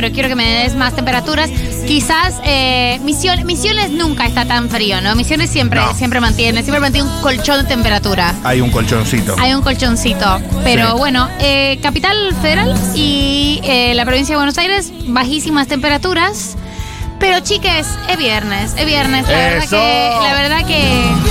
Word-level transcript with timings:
pero 0.00 0.14
quiero 0.14 0.30
que 0.30 0.34
me 0.34 0.62
des 0.62 0.74
más 0.76 0.94
temperaturas. 0.96 1.50
Quizás 1.86 2.40
eh, 2.44 2.98
Misiones, 3.02 3.44
Misiones 3.44 3.90
nunca 3.90 4.24
está 4.24 4.46
tan 4.46 4.70
frío, 4.70 5.02
¿no? 5.02 5.14
Misiones 5.14 5.50
siempre, 5.50 5.78
No. 5.78 5.92
siempre 5.94 6.20
mantiene, 6.20 6.62
siempre 6.62 6.80
mantiene 6.80 7.06
un 7.06 7.20
colchón 7.20 7.58
de 7.62 7.68
temperatura. 7.68 8.34
Hay 8.42 8.62
un 8.62 8.70
colchoncito. 8.70 9.36
Hay 9.38 9.52
un 9.52 9.60
colchoncito. 9.60 10.40
Pero 10.64 10.92
Sí. 10.92 10.96
bueno, 10.96 11.28
eh, 11.40 11.78
Capital 11.82 12.16
Federal 12.40 12.74
y 12.94 13.60
eh, 13.62 13.92
la 13.94 14.06
provincia 14.06 14.32
de 14.32 14.36
Buenos 14.36 14.56
Aires, 14.56 14.90
bajísimas 15.06 15.66
temperaturas. 15.66 16.56
Pero 17.18 17.40
chiques, 17.40 17.86
es 18.08 18.16
viernes, 18.16 18.72
es 18.78 18.86
viernes. 18.86 19.28
La 19.28 19.36
verdad 19.36 19.68
que. 19.68 20.10
La 20.22 20.32
verdad 20.32 20.66
que. 20.66 21.29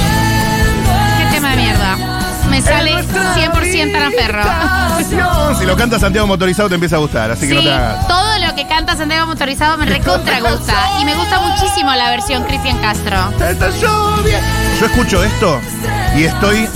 Me 2.59 2.65
sale 2.65 2.93
100% 2.93 3.91
Tanaferro. 3.93 4.43
Si 5.59 5.65
lo 5.65 5.75
canta 5.77 5.97
Santiago 5.97 6.27
Motorizado 6.27 6.67
te 6.67 6.75
empieza 6.75 6.97
a 6.97 6.99
gustar, 6.99 7.31
así 7.31 7.47
que 7.47 7.53
no 7.53 7.61
te 7.61 7.71
hagas. 7.71 8.05
todo 8.07 8.37
lo 8.45 8.53
que 8.53 8.67
canta 8.67 8.95
Santiago 8.97 9.27
Motorizado 9.27 9.77
me 9.77 9.85
recontra 9.85 10.41
gusta. 10.41 10.73
Y 11.01 11.05
me 11.05 11.15
gusta 11.15 11.39
muchísimo 11.39 11.93
la 11.95 12.09
versión 12.09 12.43
Cristian 12.43 12.77
Castro. 12.79 13.15
Yo 13.81 14.85
escucho 14.85 15.23
esto 15.23 15.59
y 16.17 16.23
estoy 16.25 16.67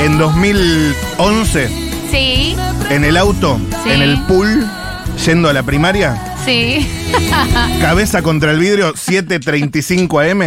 en 0.00 0.16
2011 0.18 1.68
Sí, 2.10 2.56
en 2.88 3.04
el 3.04 3.16
auto, 3.18 3.60
Sí. 3.84 3.90
en 3.92 4.00
el 4.02 4.18
pool, 4.22 4.66
yendo 5.24 5.48
a 5.50 5.52
la 5.52 5.62
primaria, 5.62 6.34
sí. 6.44 6.88
cabeza 7.80 8.22
contra 8.22 8.50
el 8.52 8.58
vidrio, 8.58 8.94
7.35 8.94 10.30
AM. 10.30 10.42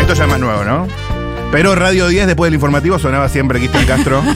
Esto 0.00 0.14
ya 0.14 0.24
es 0.24 0.30
más 0.30 0.38
nuevo, 0.40 0.64
¿no? 0.64 1.01
Pero 1.52 1.74
Radio 1.76 2.08
10 2.08 2.26
después 2.26 2.48
del 2.48 2.54
informativo 2.54 2.98
sonaba 2.98 3.28
siempre 3.28 3.58
Cristian 3.60 3.86
Castro. 3.86 4.22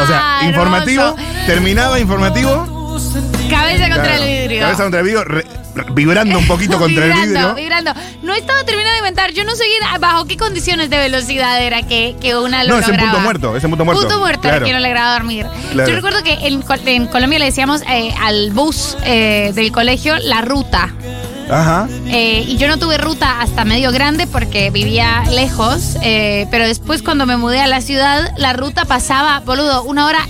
O 0.00 0.06
sea, 0.06 0.38
Ah, 0.40 0.44
informativo, 0.46 1.14
terminaba 1.46 2.00
informativo. 2.00 2.88
Cabeza 3.50 3.84
contra 3.88 4.02
claro, 4.04 4.22
el 4.22 4.40
vidrio. 4.42 4.60
Cabeza 4.62 4.82
contra 4.84 5.00
el 5.00 5.06
vidrio, 5.06 5.24
re- 5.24 5.44
vibrando 5.92 6.38
un 6.38 6.46
poquito 6.46 6.78
contra 6.78 7.04
el 7.04 7.12
vidrio. 7.12 7.54
vibrando. 7.54 7.92
No 8.22 8.32
estaba 8.34 8.64
terminando 8.64 8.92
de 8.92 8.98
inventar. 8.98 9.32
Yo 9.32 9.44
no 9.44 9.54
sé 9.56 9.64
bajo 9.98 10.24
qué 10.24 10.36
condiciones 10.38 10.88
de 10.88 10.96
velocidad 10.96 11.60
era 11.62 11.82
que, 11.82 12.16
que 12.20 12.34
una 12.36 12.64
lo 12.64 12.74
No, 12.74 12.78
es 12.80 12.88
en 12.88 12.96
punto 12.96 13.20
muerto, 13.20 13.56
es 13.56 13.64
en 13.64 13.70
punto 13.70 13.84
muerto. 13.84 14.00
Punto 14.02 14.18
muerto 14.20 14.40
Claro. 14.42 14.64
que 14.64 14.72
no 14.72 14.78
lograba 14.80 15.12
dormir. 15.14 15.46
Claro. 15.72 15.88
Yo 15.90 15.96
recuerdo 15.96 16.22
que 16.22 16.38
en 16.46 17.06
Colombia 17.08 17.38
le 17.40 17.44
decíamos 17.46 17.82
eh, 17.90 18.14
al 18.22 18.52
bus 18.52 18.96
eh, 19.04 19.52
del 19.54 19.70
colegio 19.72 20.16
la 20.18 20.40
ruta. 20.40 20.88
Ajá. 21.50 21.88
Eh, 22.06 22.44
y 22.46 22.56
yo 22.56 22.68
no 22.68 22.78
tuve 22.78 22.98
ruta 22.98 23.40
hasta 23.40 23.64
medio 23.64 23.92
grande 23.92 24.26
porque 24.26 24.70
vivía 24.70 25.22
lejos. 25.30 25.96
eh, 26.02 26.46
pero 26.50 26.66
después, 26.66 27.02
cuando 27.02 27.26
me 27.26 27.36
mudé 27.36 27.60
a 27.60 27.66
la 27.66 27.80
ciudad, 27.80 28.32
la 28.36 28.52
ruta 28.52 28.84
pasaba, 28.84 29.40
boludo, 29.40 29.82
una 29.84 30.06
hora 30.06 30.26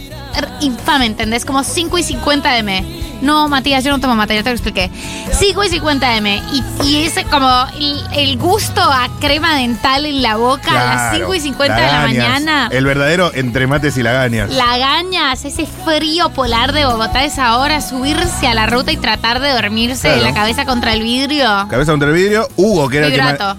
infame, 0.60 1.06
¿entendés? 1.06 1.44
Como 1.44 1.64
5 1.64 1.98
y 1.98 2.02
50 2.02 2.52
de 2.52 2.58
M. 2.58 2.84
No, 3.22 3.48
Matías, 3.48 3.84
yo 3.84 3.90
no 3.90 4.00
tomo 4.00 4.14
mate, 4.14 4.34
ya 4.34 4.42
te 4.42 4.50
lo 4.50 4.54
expliqué. 4.54 4.90
5 5.32 5.64
y 5.64 5.68
50 5.68 6.08
de 6.10 6.16
M. 6.16 6.42
Y, 6.52 6.86
y 6.86 7.04
ese 7.04 7.24
como 7.24 7.48
el, 7.78 8.00
el 8.14 8.38
gusto 8.38 8.80
a 8.82 9.08
crema 9.20 9.56
dental 9.56 10.06
en 10.06 10.22
la 10.22 10.36
boca 10.36 10.70
a 10.70 10.74
las 10.74 11.00
Claro, 11.10 11.16
5 11.26 11.34
y 11.34 11.40
50 11.40 11.74
de 11.76 11.86
la 11.86 12.00
mañana. 12.00 12.68
El 12.70 12.84
verdadero 12.84 13.30
entre 13.34 13.66
mates 13.66 13.96
y 13.96 14.02
lagañas. 14.02 14.50
Lagañas, 14.50 15.44
ese 15.44 15.66
frío 15.84 16.30
polar 16.30 16.72
de 16.72 16.84
Bogotá 16.86 17.20
a 17.20 17.24
esa 17.24 17.58
hora, 17.58 17.80
subirse 17.80 18.46
a 18.48 18.54
la 18.54 18.66
ruta 18.66 18.92
y 18.92 18.96
tratar 18.96 19.40
de 19.40 19.50
dormirse 19.52 20.08
Claro. 20.08 20.22
la 20.22 20.34
cabeza 20.34 20.64
contra 20.64 20.92
el 20.92 21.02
vidrio. 21.02 21.66
Cabeza 21.68 21.92
contra 21.92 22.08
el 22.08 22.14
vidrio. 22.14 22.48
Hugo, 22.56 22.88
que 22.88 22.98
era 22.98 23.06
el 23.08 23.12
que, 23.12 23.18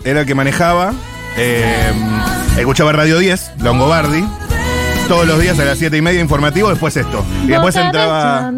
era 0.09 0.19
el 0.21 0.25
que 0.25 0.35
manejaba, 0.35 0.93
eh, 1.37 1.91
escuchaba 2.57 2.91
Radio 2.91 3.17
10, 3.19 3.51
Longobardi. 3.59 4.23
Todos 5.07 5.27
los 5.27 5.39
días 5.39 5.59
a 5.59 5.65
las 5.65 5.77
7 5.77 5.97
y 5.97 6.01
media 6.01 6.21
informativo, 6.21 6.69
después 6.69 6.95
esto. 6.95 7.25
Y 7.43 7.47
después 7.47 7.75
entraba. 7.75 8.51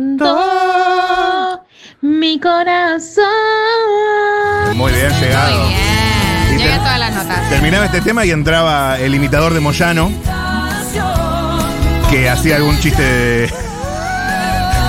Mi 2.03 2.37
corazón. 2.37 3.23
Muy 4.75 4.91
bien, 4.91 5.09
llegado. 5.21 5.63
Muy 5.63 5.69
bien. 5.69 5.79
Y 6.49 6.57
Llegué 6.57 6.63
te- 6.69 6.73
a 6.73 6.77
todas 6.79 6.99
las 6.99 7.13
notas. 7.15 7.49
Terminaba 7.49 7.85
este 7.85 8.01
tema 8.01 8.25
y 8.25 8.31
entraba 8.31 8.99
el 8.99 9.15
imitador 9.15 9.53
de 9.53 9.61
Moyano, 9.61 10.11
que 12.09 12.29
hacía 12.29 12.57
algún 12.57 12.77
chiste 12.79 13.01
de. 13.01 13.53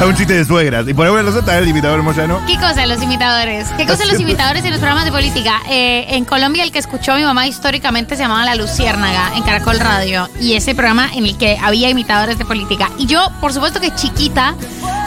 algún 0.09 0.17
chiste 0.19 0.35
de 0.35 0.45
suegras. 0.45 0.87
Y 0.87 0.93
por 0.93 1.07
alguna 1.07 1.23
razón 1.23 1.41
estaba 1.41 1.59
el 1.59 1.69
imitador 1.69 2.03
Moyano. 2.03 2.41
¿Qué 2.47 2.57
cosa 2.57 2.87
los 2.87 3.03
imitadores? 3.03 3.69
¿Qué 3.77 3.87
cosa 3.87 4.05
los 4.05 4.21
imitadores 4.21 4.63
en 4.65 4.71
los 4.71 4.79
programas 4.79 5.07
de 5.07 5.13
política? 5.13 5.63
Eh, 5.69 6.05
en 6.11 6.25
Colombia 6.27 6.63
el 6.63 6.73
que 6.73 6.79
escuchó 6.79 7.13
a 7.13 7.17
mi 7.17 7.23
mamá 7.23 7.47
históricamente 7.47 8.17
se 8.17 8.23
llamaba 8.23 8.45
La 8.45 8.55
Luciérnaga 8.55 9.33
en 9.35 9.43
Caracol 9.43 9.81
Radio 9.81 10.29
y 10.41 10.55
ese 10.55 10.75
programa 10.75 11.09
en 11.15 11.25
el 11.25 11.39
que 11.39 11.57
había 11.63 11.89
imitadores 11.89 12.39
de 12.39 12.45
política. 12.45 12.91
Y 12.99 13.07
yo, 13.07 13.31
por 13.41 13.53
supuesto 13.53 13.81
que 13.81 13.95
chiquita, 13.95 14.55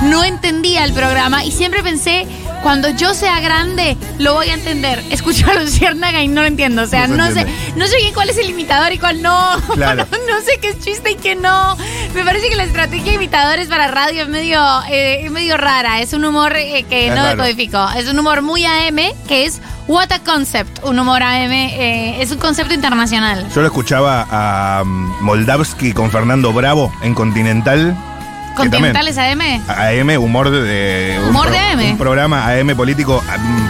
no 0.04 0.24
entendía 0.24 0.84
el 0.84 0.94
programa 0.94 1.44
y 1.44 1.52
siempre 1.52 1.84
pensé, 1.84 2.28
cuando 2.64 2.90
yo 2.90 3.14
sea 3.14 3.40
grande, 3.40 3.98
lo 4.18 4.34
voy 4.34 4.48
a 4.50 4.54
entender. 4.54 5.04
Escucho 5.10 5.50
a 5.50 5.54
Luciérnaga 5.56 6.22
y 6.22 6.28
no 6.28 6.42
lo 6.42 6.48
entiendo. 6.48 6.82
O 6.84 6.88
sea, 6.88 7.08
No 7.08 7.32
sé, 7.32 7.46
no 7.76 7.88
sé 7.88 7.98
bien 7.98 8.14
cuál 8.14 8.30
es 8.30 8.38
el 8.38 8.50
imitador 8.50 8.92
y 8.92 8.98
cuál 8.98 9.22
no. 9.22 9.38
Claro. 9.76 10.06
no 10.28 10.42
sé 10.42 10.60
qué 10.62 10.70
es 10.70 10.80
chiste 10.80 11.12
y 11.12 11.16
qué 11.16 11.36
no. 11.36 11.78
Me 12.14 12.24
parece 12.24 12.50
que 12.50 12.56
la 12.56 12.64
estrategia 12.64 13.06
de 13.12 13.14
imitadores 13.16 13.68
para 13.68 13.88
radio 13.88 14.24
es 14.24 14.30
medio, 14.30 14.60
eh, 14.90 15.22
es 15.26 15.32
medio 15.32 15.58
rara. 15.58 16.02
Es 16.02 16.14
un 16.14 16.26
humor 16.26 16.56
eh, 16.56 16.84
que 16.90 17.08
Es 17.08 17.16
no 17.16 17.22
raro. 17.24 17.30
decodifico. 17.44 17.88
Es 17.96 18.08
un 18.10 18.18
humor 18.20 18.42
muy 18.42 18.66
AM, 18.66 18.98
que 19.28 19.46
es 19.46 19.62
What 19.88 20.12
a 20.12 20.20
Concept. 20.20 20.84
Un 20.84 21.00
humor 21.00 21.24
AM 21.24 21.52
eh, 21.52 22.22
es 22.22 22.32
un 22.32 22.38
concepto 22.40 22.74
internacional. 22.74 23.48
Yo 23.54 23.62
lo 23.62 23.68
escuchaba 23.68 24.28
a 24.30 24.82
um, 24.84 25.14
Moldavsky 25.22 25.94
con 25.94 26.12
Fernando 26.12 26.52
Bravo 26.54 26.92
en 27.02 27.14
Continental. 27.14 27.96
Que 28.64 28.70
¿Continentales 28.70 29.18
AM? 29.18 29.42
AM, 29.68 30.18
humor 30.22 30.50
de. 30.50 31.18
un 31.24 31.30
Humor 31.30 31.50
de 31.52 31.58
AM. 31.60 31.80
Un 31.92 31.98
programa 31.98 32.48
AM 32.52 32.76
político, 32.76 33.24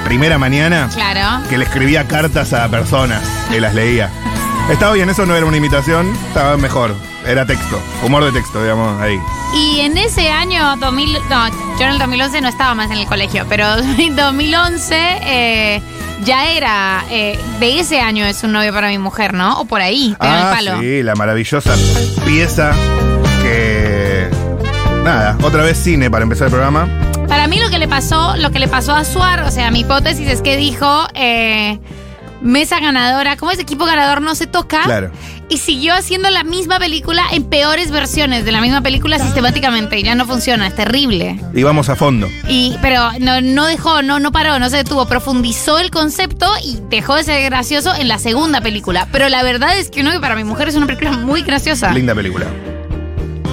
primera 0.06 0.38
mañana, 0.38 0.90
Claro. 0.94 1.48
que 1.50 1.58
le 1.58 1.66
escribía 1.66 2.08
cartas 2.08 2.54
a 2.54 2.68
personas 2.70 3.22
y 3.56 3.60
las 3.60 3.74
leía. 3.74 4.10
Estaba 4.72 4.94
bien, 4.94 5.10
eso 5.10 5.26
no 5.26 5.36
era 5.36 5.46
una 5.46 5.58
imitación, 5.58 6.12
estaba 6.28 6.58
mejor. 6.58 6.96
Era 7.26 7.46
texto, 7.46 7.82
humor 8.04 8.24
de 8.24 8.32
texto, 8.32 8.62
digamos, 8.62 9.02
ahí. 9.02 9.20
Y 9.54 9.80
en 9.82 9.98
ese 9.98 10.30
año 10.30 10.76
2000, 10.78 11.14
no, 11.30 11.48
yo 11.78 11.86
en 11.86 11.92
el 11.92 12.00
2011 12.00 12.40
no 12.42 12.48
estaba 12.48 12.74
más 12.74 12.90
en 12.92 12.98
el 12.98 13.06
colegio, 13.06 13.46
pero 13.50 13.66
en 13.98 14.16
2011 14.16 14.96
eh, 15.24 15.82
ya 16.24 16.50
era, 16.52 17.04
eh, 17.10 17.38
de 17.60 17.80
ese 17.80 18.00
año 18.00 18.26
es 18.26 18.44
un 18.44 18.52
novio 18.54 18.74
para 18.74 18.88
mi 18.90 18.98
mujer, 18.98 19.34
¿no? 19.34 19.60
O 19.60 19.66
por 19.66 19.82
ahí, 19.82 20.16
pero 20.20 20.32
en 20.32 20.38
el 20.40 20.46
Ah, 20.46 20.52
palo. 20.56 20.80
sí, 20.80 21.04
la 21.04 21.16
maravillosa 21.16 21.74
pieza 22.26 22.72
que. 23.42 23.87
Nada, 25.08 25.38
otra 25.42 25.64
vez 25.64 25.78
cine 25.78 26.12
para 26.12 26.24
empezar 26.24 26.48
el 26.48 26.52
programa. 26.52 26.86
Para 27.30 27.48
mí 27.48 27.62
lo 27.62 27.70
que 27.70 27.80
le 27.80 27.88
pasó, 27.88 28.36
lo 28.36 28.52
que 28.52 28.60
le 28.60 28.68
pasó 28.68 28.94
a 28.94 29.06
Suar, 29.06 29.44
o 29.44 29.52
sea, 29.52 29.72
mi 29.72 29.80
hipótesis 29.80 30.28
es 30.28 30.42
que 30.42 30.58
dijo 30.58 31.08
eh, 31.14 31.80
mesa 32.42 32.82
ganadora, 32.82 33.38
como 33.38 33.52
ese 33.52 33.62
equipo 33.62 33.86
ganador 33.86 34.22
no 34.22 34.36
se 34.36 34.48
toca. 34.48 34.84
Claro. 34.84 35.12
Y 35.48 35.60
siguió 35.60 35.94
haciendo 35.94 36.30
la 36.30 36.44
misma 36.44 36.78
película 36.78 37.24
en 37.32 37.46
peores 37.46 37.90
versiones 37.90 38.44
de 38.44 38.52
la 38.52 38.60
misma 38.60 38.82
película 38.82 39.18
sistemáticamente. 39.18 39.98
Y 39.98 40.04
ya 40.04 40.14
no 40.14 40.26
funciona, 40.26 40.68
es 40.68 40.76
terrible. 40.76 41.40
Y 41.54 41.64
vamos 41.64 41.88
a 41.88 41.96
fondo. 41.96 42.28
Y, 42.50 42.76
pero 42.82 43.10
no, 43.22 43.40
no 43.40 43.66
dejó, 43.66 44.02
no, 44.02 44.20
no 44.20 44.34
paró, 44.34 44.60
no 44.60 44.70
se 44.70 44.76
detuvo, 44.76 45.08
profundizó 45.08 45.80
el 45.80 45.90
concepto 45.90 46.52
y 46.62 46.80
dejó 46.90 47.16
de 47.16 47.24
ser 47.24 47.44
gracioso 47.44 47.96
en 47.96 48.10
la 48.10 48.20
segunda 48.20 48.60
película. 48.60 49.08
Pero 49.14 49.30
la 49.30 49.42
verdad 49.42 49.78
es 49.78 49.90
que 49.90 50.04
no, 50.04 50.12
que 50.12 50.20
para 50.20 50.36
mi 50.36 50.44
mujer 50.44 50.68
es 50.68 50.76
una 50.76 50.86
película 50.86 51.14
muy 51.14 51.44
graciosa. 51.44 51.94
Linda 51.94 52.14
película. 52.14 52.48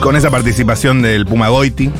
Con 0.04 0.16
esa 0.16 0.30
participación 0.30 1.00
del 1.00 1.24
Puma 1.24 1.48
Goiti. 1.48 1.90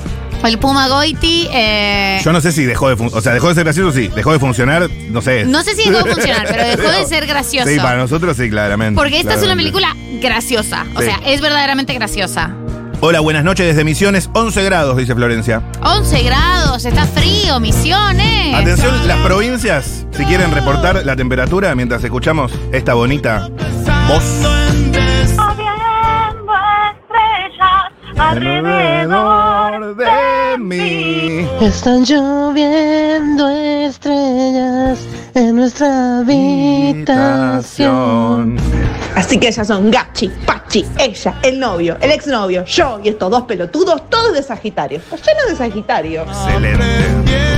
El 0.45 0.59
Puma 0.59 0.89
Goiti. 0.89 1.49
eh, 1.51 2.21
Yo 2.23 2.33
no 2.35 2.43
sé 2.43 2.53
si 2.53 2.65
dejó 2.65 2.91
de 2.91 2.97
funcionar. 2.97 3.19
O 3.19 3.23
sea, 3.23 3.33
dejó 3.33 3.49
de 3.49 3.55
ser 3.55 3.65
gracioso, 3.65 3.93
sí. 3.97 4.09
Dejó 4.15 4.31
de 4.35 4.39
funcionar, 4.39 4.91
no 5.09 5.23
sé. 5.23 5.47
no 5.47 5.63
sé 5.63 5.75
si 5.75 5.89
dejó 5.89 6.05
de 6.05 6.13
funcionar, 6.13 6.47
pero 6.47 6.65
dejó 6.83 6.93
de 6.93 7.07
ser 7.09 7.27
gracioso. 7.27 7.67
Sí, 7.67 7.77
para 7.79 7.97
nosotros 7.97 8.37
sí, 8.37 8.51
claramente. 8.51 9.01
Porque 9.01 9.21
esta 9.21 9.33
es 9.37 9.43
una 9.43 9.57
película 9.57 9.97
graciosa. 10.21 10.85
O 10.95 11.01
Sí. 11.01 11.07
sea, 11.07 11.19
es 11.25 11.41
verdaderamente 11.41 11.95
graciosa. 11.95 12.51
Hola, 13.01 13.21
buenas 13.21 13.43
noches 13.43 13.67
desde 13.67 13.85
Misiones, 13.85 14.29
11 14.35 14.63
grados, 14.65 14.99
dice 14.99 15.15
Florencia. 15.15 15.63
11 15.83 16.23
grados, 16.25 16.85
está 16.85 17.07
frío, 17.07 17.59
misiones. 17.59 18.55
Atención, 18.55 19.09
las 19.09 19.19
provincias, 19.21 20.07
si 20.15 20.25
quieren 20.27 20.53
reportar 20.53 21.07
la 21.07 21.17
temperatura 21.17 21.75
mientras 21.75 22.05
escuchamos 22.05 22.53
esta 22.71 22.93
bonita 22.93 23.49
voz. 24.09 24.25
Alrededor 28.17 29.97
de 29.97 30.59
mí. 30.59 31.47
Están 31.61 32.05
lloviendo 32.05 33.49
estrellas 33.49 34.99
en 35.35 35.57
nuestra 35.57 36.19
habitación. 36.19 37.55
Así 39.15 39.39
que 39.39 39.49
ellas 39.49 39.67
son 39.67 39.91
Gachi, 39.91 40.29
Pachi, 40.45 40.85
ella, 40.99 41.39
el 41.43 41.61
novio, 41.61 41.97
el 42.01 42.11
exnovio, 42.11 42.65
yo 42.65 43.01
y 43.03 43.09
estos 43.09 43.31
dos 43.31 43.43
pelotudos, 43.45 44.11
todos 44.11 44.33
de 44.33 44.43
Sagitario. 44.43 44.99
Está 44.99 45.17
lleno 45.17 45.47
de 45.49 45.57
Sagitario. 45.57 46.23
Excelente. 46.23 46.85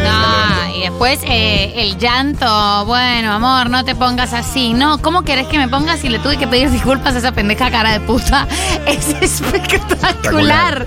No, 0.05 0.77
y 0.77 0.83
después 0.83 1.21
eh, 1.25 1.73
el 1.77 1.97
llanto, 1.99 2.85
bueno, 2.85 3.33
amor, 3.33 3.71
no 3.71 3.85
te 3.85 3.95
pongas 3.95 4.35
así. 4.35 4.75
No, 4.75 5.01
¿cómo 5.01 5.23
querés 5.23 5.47
que 5.47 5.59
me 5.59 5.69
pongas 5.69 6.01
si 6.01 6.11
le 6.11 6.19
tuve 6.19 6.37
que 6.37 6.47
pedir 6.47 6.71
disculpas 6.71 7.15
a 7.15 7.19
esa 7.19 7.33
pendeja 7.33 7.71
cara 7.71 7.93
de 7.93 8.01
puta? 8.01 8.47
Es 8.87 9.17
espectacular. 9.21 10.87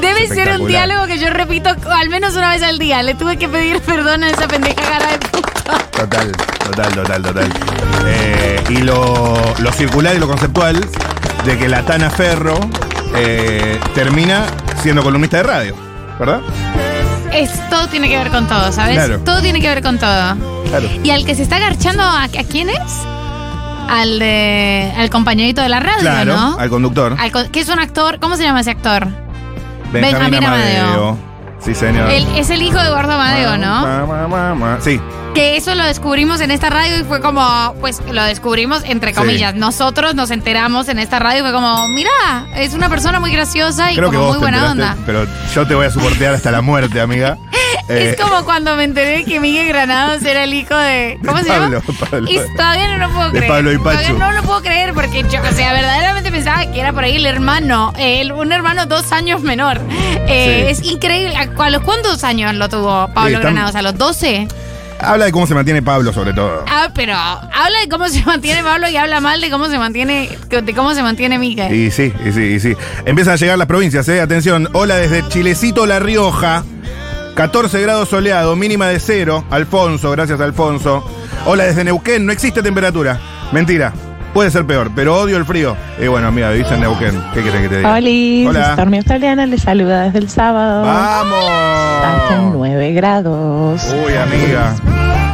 Debe 0.00 0.28
ser 0.28 0.60
un 0.60 0.66
diálogo 0.66 1.06
que 1.06 1.18
yo 1.18 1.28
repito 1.30 1.70
al 1.90 2.08
menos 2.08 2.36
una 2.36 2.50
vez 2.50 2.62
al 2.62 2.78
día. 2.78 3.02
Le 3.02 3.14
tuve 3.14 3.36
que 3.36 3.48
pedir 3.48 3.80
perdón 3.80 4.24
a 4.24 4.30
esa 4.30 4.46
pendeja 4.46 4.80
cara 4.80 5.12
de 5.12 5.18
puta. 5.18 5.83
Total, 5.96 6.32
total, 6.32 6.92
total, 6.92 7.22
total. 7.22 7.52
Eh, 8.06 8.62
y 8.68 8.76
lo, 8.78 9.34
lo 9.58 9.72
circular 9.72 10.14
y 10.14 10.18
lo 10.18 10.26
conceptual 10.26 10.80
de 11.44 11.58
que 11.58 11.68
la 11.68 11.82
Tana 11.82 12.10
Ferro 12.10 12.58
eh, 13.16 13.78
termina 13.94 14.46
siendo 14.82 15.02
columnista 15.02 15.38
de 15.38 15.42
radio, 15.44 15.76
¿verdad? 16.18 16.40
Es, 17.32 17.50
todo 17.70 17.86
tiene 17.88 18.08
que 18.08 18.16
ver 18.18 18.30
con 18.30 18.46
todo, 18.46 18.70
¿sabes? 18.72 18.96
Claro. 18.96 19.18
Todo 19.20 19.40
tiene 19.40 19.60
que 19.60 19.68
ver 19.68 19.82
con 19.82 19.98
todo. 19.98 20.36
Claro. 20.68 20.88
Y 21.02 21.10
al 21.10 21.24
que 21.24 21.34
se 21.34 21.42
está 21.42 21.56
agarchando, 21.56 22.02
¿a, 22.02 22.24
a 22.24 22.28
quién 22.28 22.70
es? 22.70 22.78
Al 23.88 24.18
de, 24.18 24.92
al 24.96 25.10
compañerito 25.10 25.60
de 25.60 25.68
la 25.68 25.78
radio, 25.80 26.00
Claro, 26.00 26.36
¿no? 26.36 26.56
al 26.58 26.70
conductor. 26.70 27.16
Al 27.18 27.50
que 27.50 27.60
es 27.60 27.68
un 27.68 27.78
actor, 27.78 28.18
¿cómo 28.18 28.36
se 28.36 28.42
llama 28.44 28.60
ese 28.60 28.70
actor? 28.70 29.06
Benjamín 29.92 30.42
Amadeo. 30.44 31.18
Sí, 31.64 31.74
señor. 31.74 32.10
Él 32.10 32.26
es 32.36 32.50
el 32.50 32.62
hijo 32.62 32.78
de 32.78 32.84
Eduardo 32.86 33.12
Amadeo, 33.12 33.56
¿no? 33.56 33.82
Ma, 33.82 34.04
ma, 34.06 34.28
ma, 34.28 34.54
ma. 34.54 34.78
Sí, 34.80 35.00
Que 35.34 35.56
eso 35.56 35.74
lo 35.74 35.82
descubrimos 35.84 36.40
en 36.40 36.52
esta 36.52 36.70
radio 36.70 36.96
y 37.00 37.02
fue 37.02 37.20
como, 37.20 37.74
pues 37.80 38.00
lo 38.08 38.22
descubrimos 38.22 38.82
entre 38.84 39.10
Sí. 39.12 39.16
comillas. 39.16 39.54
Nosotros 39.56 40.14
nos 40.14 40.30
enteramos 40.30 40.88
en 40.88 41.00
esta 41.00 41.18
radio 41.18 41.40
y 41.40 41.42
fue 41.42 41.52
como, 41.52 41.88
mira, 41.88 42.10
es 42.54 42.72
una 42.74 42.88
persona 42.88 43.18
muy 43.18 43.32
graciosa 43.32 43.90
y 43.90 43.96
creo 43.96 44.10
que 44.10 44.16
como 44.16 44.28
vos 44.28 44.36
muy 44.36 44.42
buena 44.50 44.70
onda. 44.70 44.96
pero 45.04 45.26
yo 45.52 45.66
te 45.66 45.74
voy 45.74 45.86
a 45.86 45.90
soportear 45.90 46.34
hasta 46.34 46.52
la 46.52 46.60
muerte, 46.60 47.00
amiga. 47.00 47.36
Eh, 47.88 48.10
Es 48.16 48.22
como 48.22 48.44
cuando 48.44 48.76
me 48.76 48.84
enteré 48.84 49.24
que 49.24 49.40
Miguel 49.40 49.68
Granados 49.68 50.22
era 50.24 50.44
el 50.44 50.54
hijo 50.54 50.74
de. 50.74 51.18
¿Cómo 51.24 51.38
se 51.38 51.44
Pablo, 51.48 51.82
llama? 51.86 51.98
Pablo. 52.10 52.30
Y 52.30 52.38
todavía 52.56 52.88
no 52.96 53.06
lo 53.06 53.12
puedo 53.14 53.30
De 53.30 53.38
creer. 53.38 53.52
Pablo 53.52 53.72
y 53.72 53.76
Todavía 53.78 54.00
Pachu. 54.08 54.18
no 54.18 54.32
lo 54.32 54.42
puedo 54.42 54.62
creer 54.62 54.94
porque 54.94 55.22
yo, 55.30 55.40
o 55.42 55.52
sea, 55.54 55.72
verdaderamente 55.74 56.30
pensaba 56.30 56.64
que 56.72 56.80
era 56.80 56.92
por 56.94 57.04
ahí 57.04 57.16
el 57.16 57.26
hermano, 57.26 57.92
eh, 57.98 58.20
el- 58.22 58.32
un 58.32 58.52
hermano 58.52 58.86
dos 58.86 59.12
años 59.12 59.42
menor. 59.42 59.80
Eh, 60.26 60.74
Sí. 60.76 60.82
Es 60.86 60.92
increíble. 60.92 61.36
¿A, 61.36 61.70
los 61.70 61.82
cuántos 61.82 62.24
años 62.24 62.54
lo 62.54 62.68
tuvo 62.70 63.08
Pablo 63.12 63.36
están- 63.36 63.52
Granados? 63.54 63.74
¿A 63.76 63.82
los 63.82 63.96
12? 63.98 64.48
Habla 65.00 65.26
de 65.26 65.32
cómo 65.32 65.46
se 65.46 65.54
mantiene 65.54 65.82
Pablo, 65.82 66.12
sobre 66.14 66.32
todo. 66.32 66.64
Ah, 66.66 66.88
pero 66.94 67.14
habla 67.14 67.80
de 67.82 67.88
cómo 67.90 68.08
se 68.08 68.22
mantiene 68.24 68.62
Pablo 68.62 68.88
y 68.88 68.96
habla 68.96 69.20
mal 69.20 69.40
de 69.42 69.50
cómo 69.50 69.66
se 69.68 69.76
mantiene, 69.78 70.30
de 70.48 70.74
cómo 70.74 70.94
se 70.94 71.02
mantiene 71.02 71.38
Miguel. 71.38 71.74
Y 71.74 71.90
sí, 71.90 72.12
y 72.24 72.32
sí, 72.32 72.40
y 72.42 72.60
sí. 72.60 72.74
Empiezan 73.04 73.34
a 73.34 73.36
llegar 73.36 73.58
las 73.58 73.66
provincias, 73.66 74.08
¿eh? 74.08 74.22
Atención. 74.22 74.68
Hola 74.72 74.94
desde 74.96 75.28
Chilecito, 75.28 75.84
La 75.84 75.98
Rioja. 75.98 76.64
14 77.34 77.82
grados 77.82 78.08
soleado, 78.08 78.54
mínima 78.54 78.86
de 78.86 79.00
cero. 79.00 79.44
Alfonso, 79.50 80.10
gracias 80.12 80.40
Alfonso. 80.40 81.04
Hola 81.46 81.64
desde 81.64 81.82
Neuquén, 81.84 82.24
no 82.24 82.32
existe 82.32 82.62
temperatura. 82.62 83.18
Mentira. 83.52 83.92
Puede 84.32 84.50
ser 84.50 84.66
peor, 84.66 84.90
pero 84.96 85.16
odio 85.16 85.36
el 85.36 85.44
frío. 85.44 85.76
Y 86.00 86.08
bueno, 86.08 86.28
amiga, 86.28 86.50
vivís 86.50 86.70
en 86.72 86.80
Neuquén. 86.80 87.22
¿Qué 87.32 87.42
querés 87.42 87.60
que 87.62 87.68
te 87.68 87.76
diga? 87.78 87.92
Hola, 87.92 88.50
Hola. 88.50 88.72
Stormy 88.72 88.96
Australiana 88.98 89.46
les 89.46 89.62
saluda 89.62 90.02
desde 90.02 90.18
el 90.18 90.28
sábado. 90.28 90.84
Hacen 90.88 92.38
¡Vamos! 92.38 92.54
9 92.56 92.92
grados. 92.92 93.94
Uy, 94.06 94.14
amiga. 94.14 94.74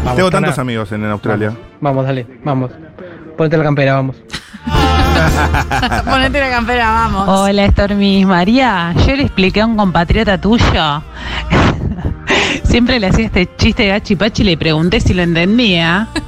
Vamos, 0.04 0.16
Tengo 0.16 0.30
tantos 0.30 0.58
amigos 0.58 0.92
en 0.92 1.04
Australia. 1.06 1.56
Vamos, 1.80 2.04
dale, 2.04 2.26
vamos. 2.44 2.70
Ponte 3.36 3.56
la 3.56 3.64
campera, 3.64 3.94
vamos. 3.94 4.16
Ponete 6.04 6.40
la 6.40 6.50
campera, 6.50 6.90
vamos. 6.90 7.28
Hola 7.28 7.66
Stormy, 7.68 8.24
María, 8.24 8.94
yo 9.06 9.16
le 9.16 9.22
expliqué 9.24 9.60
a 9.62 9.66
un 9.66 9.76
compatriota 9.76 10.38
tuyo. 10.38 11.02
Siempre 12.70 13.00
le 13.00 13.08
hacía 13.08 13.26
este 13.26 13.48
chiste 13.56 13.82
de 13.82 13.88
gachipachi 13.90 14.42
y 14.42 14.44
le 14.46 14.56
pregunté 14.56 15.00
si 15.00 15.12
lo 15.14 15.22
entendía. 15.22 16.08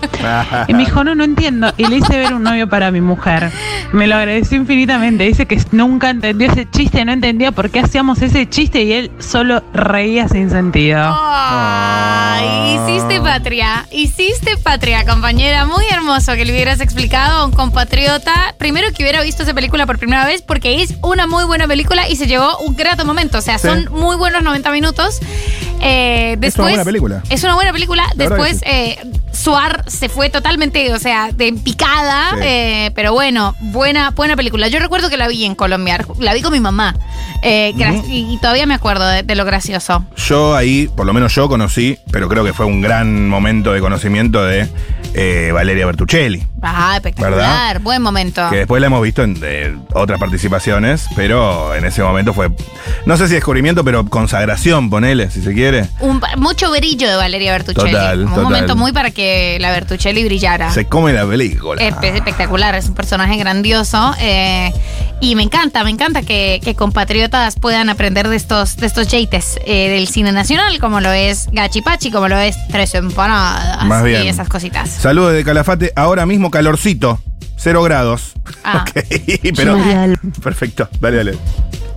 Y 0.69 0.75
me 0.75 0.85
dijo, 0.85 1.03
no, 1.03 1.17
no 1.17 1.25
entiendo. 1.25 1.73
Y 1.77 1.87
le 1.87 1.97
hice 1.97 2.17
ver 2.17 2.33
un 2.33 2.45
novio 2.45 2.69
para 2.69 2.93
mi 2.93 3.01
mujer. 3.01 3.51
Me 3.93 4.07
lo 4.07 4.15
agradeció 4.15 4.57
infinitamente. 4.57 5.25
Dice 5.25 5.47
que 5.47 5.61
nunca 5.73 6.11
entendió 6.11 6.49
ese 6.49 6.69
chiste, 6.71 7.05
no 7.05 7.11
entendía 7.13 7.51
por 7.51 7.71
qué 7.71 7.81
hacíamos 7.81 8.23
ese 8.23 8.49
chiste 8.49 8.85
y 8.85 8.93
él 8.93 9.11
solo 9.19 9.65
reía 9.75 10.29
sin 10.29 10.49
sentido. 10.51 11.01
Ay, 11.05 12.77
hiciste 12.77 13.21
patria, 13.21 13.87
hiciste 13.91 14.57
patria, 14.59 15.05
compañera. 15.05 15.67
Muy 15.67 15.85
hermoso 15.91 16.35
que 16.35 16.45
le 16.45 16.53
hubieras 16.53 16.81
explicado 16.81 17.39
a 17.41 17.45
un 17.47 17.53
compatriota, 17.53 18.55
primero 18.59 18.87
que 18.97 19.03
hubiera 19.03 19.23
visto 19.23 19.43
esa 19.43 19.55
película 19.55 19.87
por 19.87 19.99
primera 19.99 20.25
vez, 20.25 20.43
porque 20.43 20.83
es 20.83 20.95
una 21.03 21.27
muy 21.27 21.45
buena 21.45 21.67
película 21.67 22.09
y 22.09 22.15
se 22.15 22.27
llevó 22.29 22.59
un 22.59 22.77
grato 22.77 23.05
momento. 23.05 23.39
O 23.39 23.43
sea, 23.43 23.59
Sí. 23.59 23.67
son 23.67 23.89
muy 23.91 24.15
buenos 24.17 24.43
90 24.45 24.71
minutos. 24.71 25.21
Eh, 25.81 26.32
después, 26.37 26.53
Es 26.53 26.59
una 26.59 26.69
buena 26.69 26.85
película. 26.85 27.23
Es 27.31 27.45
una 27.45 27.55
buena 27.55 27.73
película. 27.73 28.05
La 28.17 28.29
Después, 28.29 28.63
eh, 28.67 28.99
Suar 29.33 29.85
se 29.87 30.09
fue 30.09 30.31
totalmente, 30.31 30.93
o 30.93 30.99
sea, 30.99 31.33
de 31.33 31.53
picada. 31.53 32.31
Sí. 32.33 32.39
eh, 32.43 32.91
pero 32.95 33.13
bueno, 33.13 33.55
buena, 33.61 34.11
buena 34.11 34.37
película. 34.37 34.69
Yo 34.69 34.79
recuerdo 34.79 35.11
que 35.11 35.17
la 35.17 35.29
vi 35.29 35.45
en 35.45 35.55
Colombia. 35.55 36.05
La 36.19 36.35
vi 36.35 36.43
con 36.43 36.53
mi 36.53 36.61
mamá. 36.61 36.95
eh, 37.43 37.73
y, 38.09 38.39
todavía 38.39 38.67
me 38.67 38.75
acuerdo 38.75 39.07
de, 39.07 39.23
de 39.23 39.35
lo 39.35 39.45
gracioso. 39.45 40.05
Yo 40.17 40.55
ahí, 40.57 40.89
por 40.97 41.07
lo 41.07 41.13
menos 41.13 41.35
yo 41.35 41.49
conocí, 41.49 41.99
pero 42.11 42.29
creo 42.29 42.45
que 42.45 42.53
fue 42.53 42.67
un 42.67 42.81
gran 42.81 43.29
momento 43.29 43.73
de 43.73 43.81
conocimiento 43.81 44.45
de 44.45 44.69
eh, 45.15 45.51
Valeria 45.53 45.87
Bertuccelli. 45.87 46.47
Ah, 46.63 46.93
espectacular. 46.95 47.33
¿Verdad? 47.35 47.81
Buen 47.81 48.03
momento. 48.03 48.49
Que 48.51 48.59
después 48.59 48.81
la 48.81 48.87
hemos 48.87 49.03
visto 49.03 49.23
en 49.23 49.85
otras 49.95 50.19
participaciones, 50.21 51.07
pero 51.17 51.75
en 51.75 51.85
ese 51.85 52.03
momento 52.03 52.33
fue, 52.33 52.51
no 53.05 53.17
sé 53.17 53.27
si 53.29 53.35
descubrimiento, 53.35 53.85
pero 53.85 54.07
consagración, 54.07 54.89
ponele, 54.89 55.31
si 55.31 55.43
se 55.43 55.53
quiere. 55.55 55.89
Un 56.01 56.21
mucho 56.37 56.71
brillo 56.71 57.09
de 57.09 57.17
Valeria 57.17 57.53
Bertuccelli. 57.53 57.93
Total. 57.93 58.25
Un 58.25 58.43
momento 58.43 58.77
muy 58.77 58.93
para 58.93 59.11
que 59.11 59.22
la 59.61 59.71
Bertuccelli 59.71 60.25
brillara. 60.25 60.71
Se 60.73 60.87
come 60.87 61.13
la 61.13 61.27
película. 61.27 61.81
Es 61.83 61.95
es 62.03 62.15
espectacular, 62.15 62.75
es 62.75 62.87
un 62.87 62.95
personaje 62.95 63.37
grandioso. 63.37 64.15
eh, 64.21 64.73
y 65.21 65.37
me 65.37 65.45
encanta, 65.45 65.85
me 65.85 65.91
encanta 65.91 66.23
que, 66.23 66.61
que 66.65 66.75
compatriotas 66.75 67.55
puedan 67.55 67.89
aprender 67.89 68.29
de 68.29 68.35
estos, 68.35 68.77
de 68.77 68.87
estos 68.87 69.07
jeites 69.09 69.57
eh, 69.65 69.89
del 69.91 70.09
cine 70.09 70.33
nacional, 70.33 70.79
como 70.81 71.01
lo 71.01 71.13
es 71.13 71.49
Gachipachi, 71.53 72.11
como 72.11 72.27
lo 72.27 72.39
es 72.39 72.57
Tres 72.73 72.95
Empanadas 72.97 73.85
Más 73.87 74.03
bien. 74.03 74.25
y 74.25 74.29
esas 74.29 74.49
cositas. 74.49 74.91
Saludos 74.91 75.33
de 75.35 75.45
Calafate, 75.45 75.93
ahora 75.95 76.27
mismo 76.27 76.51
calorcito, 76.51 77.21
cero 77.57 77.83
grados. 77.85 78.33
Ah. 78.65 78.85
Ok, 78.95 79.05
pero... 79.57 79.79
María 79.79 80.01
del- 80.01 80.19
Perfecto, 80.43 80.89
dale, 81.01 81.17
dale. 81.19 81.39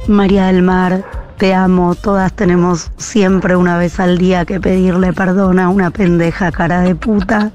María 0.08 0.46
del 0.46 0.62
Mar, 0.62 1.04
te 1.36 1.54
amo. 1.54 1.96
Todas 1.96 2.34
tenemos 2.34 2.92
siempre 2.98 3.56
una 3.56 3.78
vez 3.78 4.00
al 4.00 4.18
día 4.18 4.46
que 4.46 4.60
pedirle 4.60 5.14
perdón 5.14 5.60
a 5.60 5.70
una 5.70 5.92
pendeja 5.92 6.52
cara 6.52 6.82
de 6.82 6.96
puta. 6.96 7.52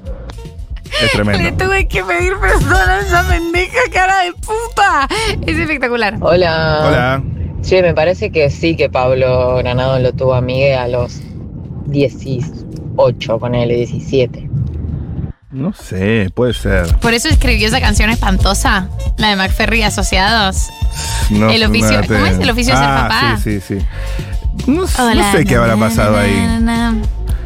Es 0.85 1.01
Le 1.15 1.23
tremendo. 1.23 1.65
tuve 1.65 1.87
que 1.87 2.03
pedir 2.03 2.33
perdón 2.39 2.89
a 2.89 2.99
esa 2.99 3.23
pendeja 3.27 3.79
cara 3.91 4.23
de 4.23 4.33
puta. 4.33 5.07
Es 5.45 5.57
espectacular. 5.57 6.17
Hola. 6.21 6.81
Hola. 6.85 7.23
Che, 7.61 7.81
me 7.81 7.93
parece 7.93 8.31
que 8.31 8.49
sí 8.49 8.75
que 8.75 8.89
Pablo 8.89 9.57
Granado 9.57 9.99
lo 9.99 10.13
tuvo 10.13 10.33
a 10.33 10.41
Miguel 10.41 10.77
a 10.79 10.87
los 10.87 11.21
18, 11.85 13.39
con 13.39 13.53
él, 13.55 13.69
17. 13.69 14.49
No 15.51 15.73
sé, 15.73 16.31
puede 16.33 16.53
ser. 16.53 16.87
Por 16.99 17.13
eso 17.13 17.27
escribió 17.27 17.67
esa 17.67 17.81
canción 17.81 18.09
espantosa, 18.09 18.87
la 19.17 19.29
de 19.29 19.35
McFerry 19.35 19.79
y 19.79 19.83
Asociados. 19.83 20.69
No, 21.29 21.49
El 21.49 21.63
oficio- 21.63 21.91
no 22.01 22.07
te- 22.07 22.13
¿cómo 22.13 22.25
es 22.25 22.39
el 22.39 22.49
oficio 22.49 22.73
de 22.73 22.79
ser 22.79 22.89
Ah, 22.89 23.07
papá? 23.09 23.37
Sí, 23.43 23.59
sí, 23.59 23.79
sí. 23.79 23.85
No, 24.67 24.87
sé 24.87 25.45
qué 25.45 25.55
habrá 25.55 25.75
pasado 25.75 26.15
na, 26.15 26.21
ahí. 26.21 26.59
na. 26.61 26.95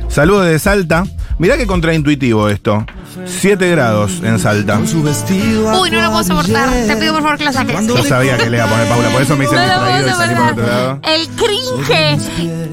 Saludos 0.10 0.46
de 0.46 0.60
Salta. 0.60 1.04
Mirá 1.38 1.58
qué 1.58 1.68
contraintuitivo 1.68 2.48
esto. 2.50 2.86
7 3.26 3.70
grados 3.70 4.22
en 4.24 4.40
Salta. 4.40 4.80
Uy, 4.80 5.92
no 5.92 6.02
lo 6.02 6.12
puedo 6.12 6.24
soportar. 6.24 6.70
Te 6.70 6.96
pido 6.96 7.14
por 7.14 7.24
favor 7.24 7.38
que 7.38 7.44
la 7.46 7.54
saques. 7.54 7.88
Yo 7.88 8.04
sabía 8.04 8.38
que 8.38 8.50
le 8.50 8.58
iba 8.58 8.66
a 8.66 8.70
poner 8.70 8.88
Paula, 8.88 9.10
por 9.10 9.22
eso 9.22 9.36
me 9.36 9.46
hice 9.46 9.56
No 9.56 9.62
lo 9.62 9.68
distraído 9.74 10.08
y 10.08 10.14
salí 10.14 10.36
por 10.36 10.52
otro 10.52 10.66
lado. 10.66 11.00
El 11.04 11.28
cringe. 11.30 12.20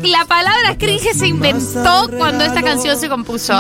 La 0.09 0.25
palabra 0.27 0.77
cringe 0.79 1.13
se 1.15 1.27
inventó 1.27 2.09
cuando 2.17 2.45
esta 2.45 2.63
canción 2.63 2.99
se 2.99 3.09
compuso. 3.09 3.55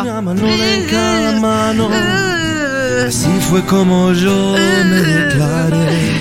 Así 3.06 3.30
fue 3.50 3.64
como 3.64 4.12
yo 4.12 4.54
me 4.54 5.00
declaré. 5.00 6.20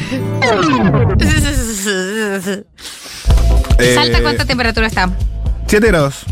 Salta, 3.93 4.21
¿cuánta 4.21 4.45
temperatura 4.45 4.87
está? 4.87 5.09
7 5.67 5.87
grados. 5.87 6.25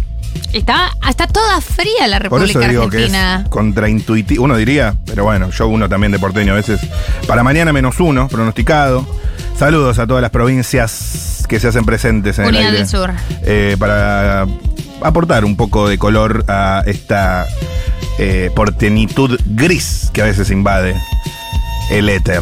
Está, 0.54 0.92
está 1.08 1.28
toda 1.28 1.62
fría 1.62 2.08
la 2.08 2.20
Por 2.22 2.42
eso 2.44 2.60
República 2.60 2.90
que 2.90 2.98
Argentina. 2.98 3.42
es 3.44 3.50
contraintuitivo. 3.50 4.44
Uno 4.44 4.58
diría, 4.58 4.96
pero 5.06 5.24
bueno, 5.24 5.52
yo 5.52 5.68
uno 5.68 5.88
también 5.88 6.12
de 6.12 6.20
porteño 6.20 6.54
a 6.54 6.56
veces. 6.56 6.80
Para 7.28 7.44
mañana 7.44 7.72
menos 7.72 8.00
uno, 8.00 8.28
pronosticado. 8.28 9.06
Saludos 9.58 10.00
a 10.00 10.08
todas 10.08 10.22
las 10.22 10.32
provincias 10.32 11.46
que 11.48 11.60
se 11.60 11.68
hacen 11.68 11.86
presentes 11.86 12.40
en 12.40 12.46
el 12.46 12.56
aire. 12.56 12.72
del 12.72 12.88
Sur. 12.88 13.12
eh, 13.44 13.76
para 13.80 14.48
aportar 15.02 15.46
un 15.46 15.56
poco 15.56 15.88
de 15.88 15.98
color 15.98 16.46
a 16.48 16.82
esta 16.86 17.46
eh, 18.18 18.50
portenitud 18.56 19.40
gris 19.46 20.10
que 20.14 20.22
a 20.22 20.26
veces 20.26 20.50
invade 20.52 20.96
el 21.92 22.10
éter. 22.10 22.42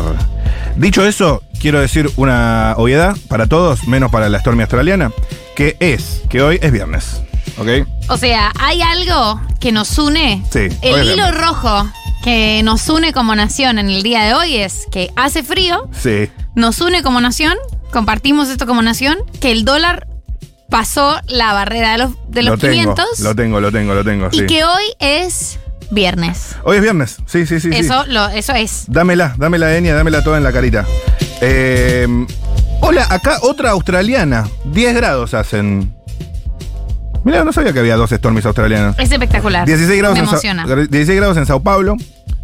Dicho 0.76 1.06
eso, 1.06 1.42
quiero 1.60 1.80
decir 1.80 2.10
una 2.18 2.74
obviedad 2.78 3.16
para 3.28 3.48
todos, 3.48 3.88
menos 3.88 4.12
para 4.12 4.30
la 4.30 4.40
Stormy 4.40 4.62
australiana, 4.62 5.12
que 5.56 5.76
es 5.80 6.22
que 6.30 6.42
hoy 6.42 6.60
es 6.62 6.72
viernes. 6.72 7.22
¿Ok? 7.58 7.88
O 8.10 8.18
sea, 8.18 8.52
hay 8.60 8.82
algo 8.82 9.42
que 9.60 9.72
nos 9.72 9.98
une. 9.98 10.44
Sí, 10.52 10.68
El 10.82 11.10
hilo 11.12 11.32
rojo 11.32 11.90
que 12.24 12.62
nos 12.64 12.88
une 12.90 13.14
como 13.14 13.36
nación 13.36 13.80
en 13.80 13.90
el 13.90 14.04
día 14.04 14.24
de 14.24 14.34
hoy 14.34 14.58
es 14.58 14.86
que 14.92 15.12
hace 15.16 15.44
frío, 15.44 15.90
Sí. 15.92 16.30
nos 16.56 16.82
une 16.82 17.02
como 17.04 17.22
nación, 17.22 17.56
compartimos 17.92 18.50
esto 18.50 18.66
como 18.66 18.82
nación, 18.82 19.18
que 19.40 19.52
el 19.52 19.64
dólar 19.66 20.08
pasó 20.70 21.18
la 21.28 21.54
barrera 21.54 21.94
de 21.94 21.98
los, 22.00 22.12
de 22.28 22.44
los 22.44 22.52
lo 22.52 22.58
tengo, 22.58 22.74
500 22.96 23.20
lo 23.22 23.36
tengo, 23.36 23.60
lo 23.62 23.72
tengo, 23.72 23.94
lo 23.94 24.04
tengo, 24.04 24.30
y 24.32 24.40
sí. 24.40 24.46
que 24.46 24.66
hoy 24.66 24.84
es 25.00 25.60
viernes. 25.92 26.58
Hoy 26.64 26.78
es 26.78 26.82
viernes, 26.82 27.18
sí, 27.28 27.46
sí, 27.46 27.62
sí. 27.62 27.72
sí. 27.72 27.78
eso, 27.80 28.06
Lo, 28.08 28.28
eso 28.28 28.54
es. 28.54 28.84
Dámela, 28.88 29.36
dámela, 29.38 29.78
Enia, 29.78 29.96
dámela 29.96 30.22
toda 30.24 30.38
en 30.38 30.44
la 30.44 30.52
carita. 30.52 30.86
Eh, 31.40 32.08
hola, 32.82 33.08
acá 33.10 33.38
otra 33.42 33.72
australiana. 33.72 34.50
10 34.66 34.96
grados 34.96 35.34
hacen. 35.34 35.94
Mira, 37.28 37.44
no 37.44 37.52
sabía 37.52 37.74
que 37.74 37.80
había 37.80 37.98
dos 37.98 38.10
Stormies 38.12 38.46
australianas. 38.46 38.96
Es 38.98 39.12
espectacular. 39.12 39.66
16 39.66 40.00
grados, 40.00 40.16
Me 40.18 40.22
en 40.22 40.26
Sa- 40.28 40.32
emociona. 40.32 40.66
16 40.66 41.18
grados 41.18 41.36
en 41.38 41.46
Sao 41.46 41.62
Paulo. 41.62 41.96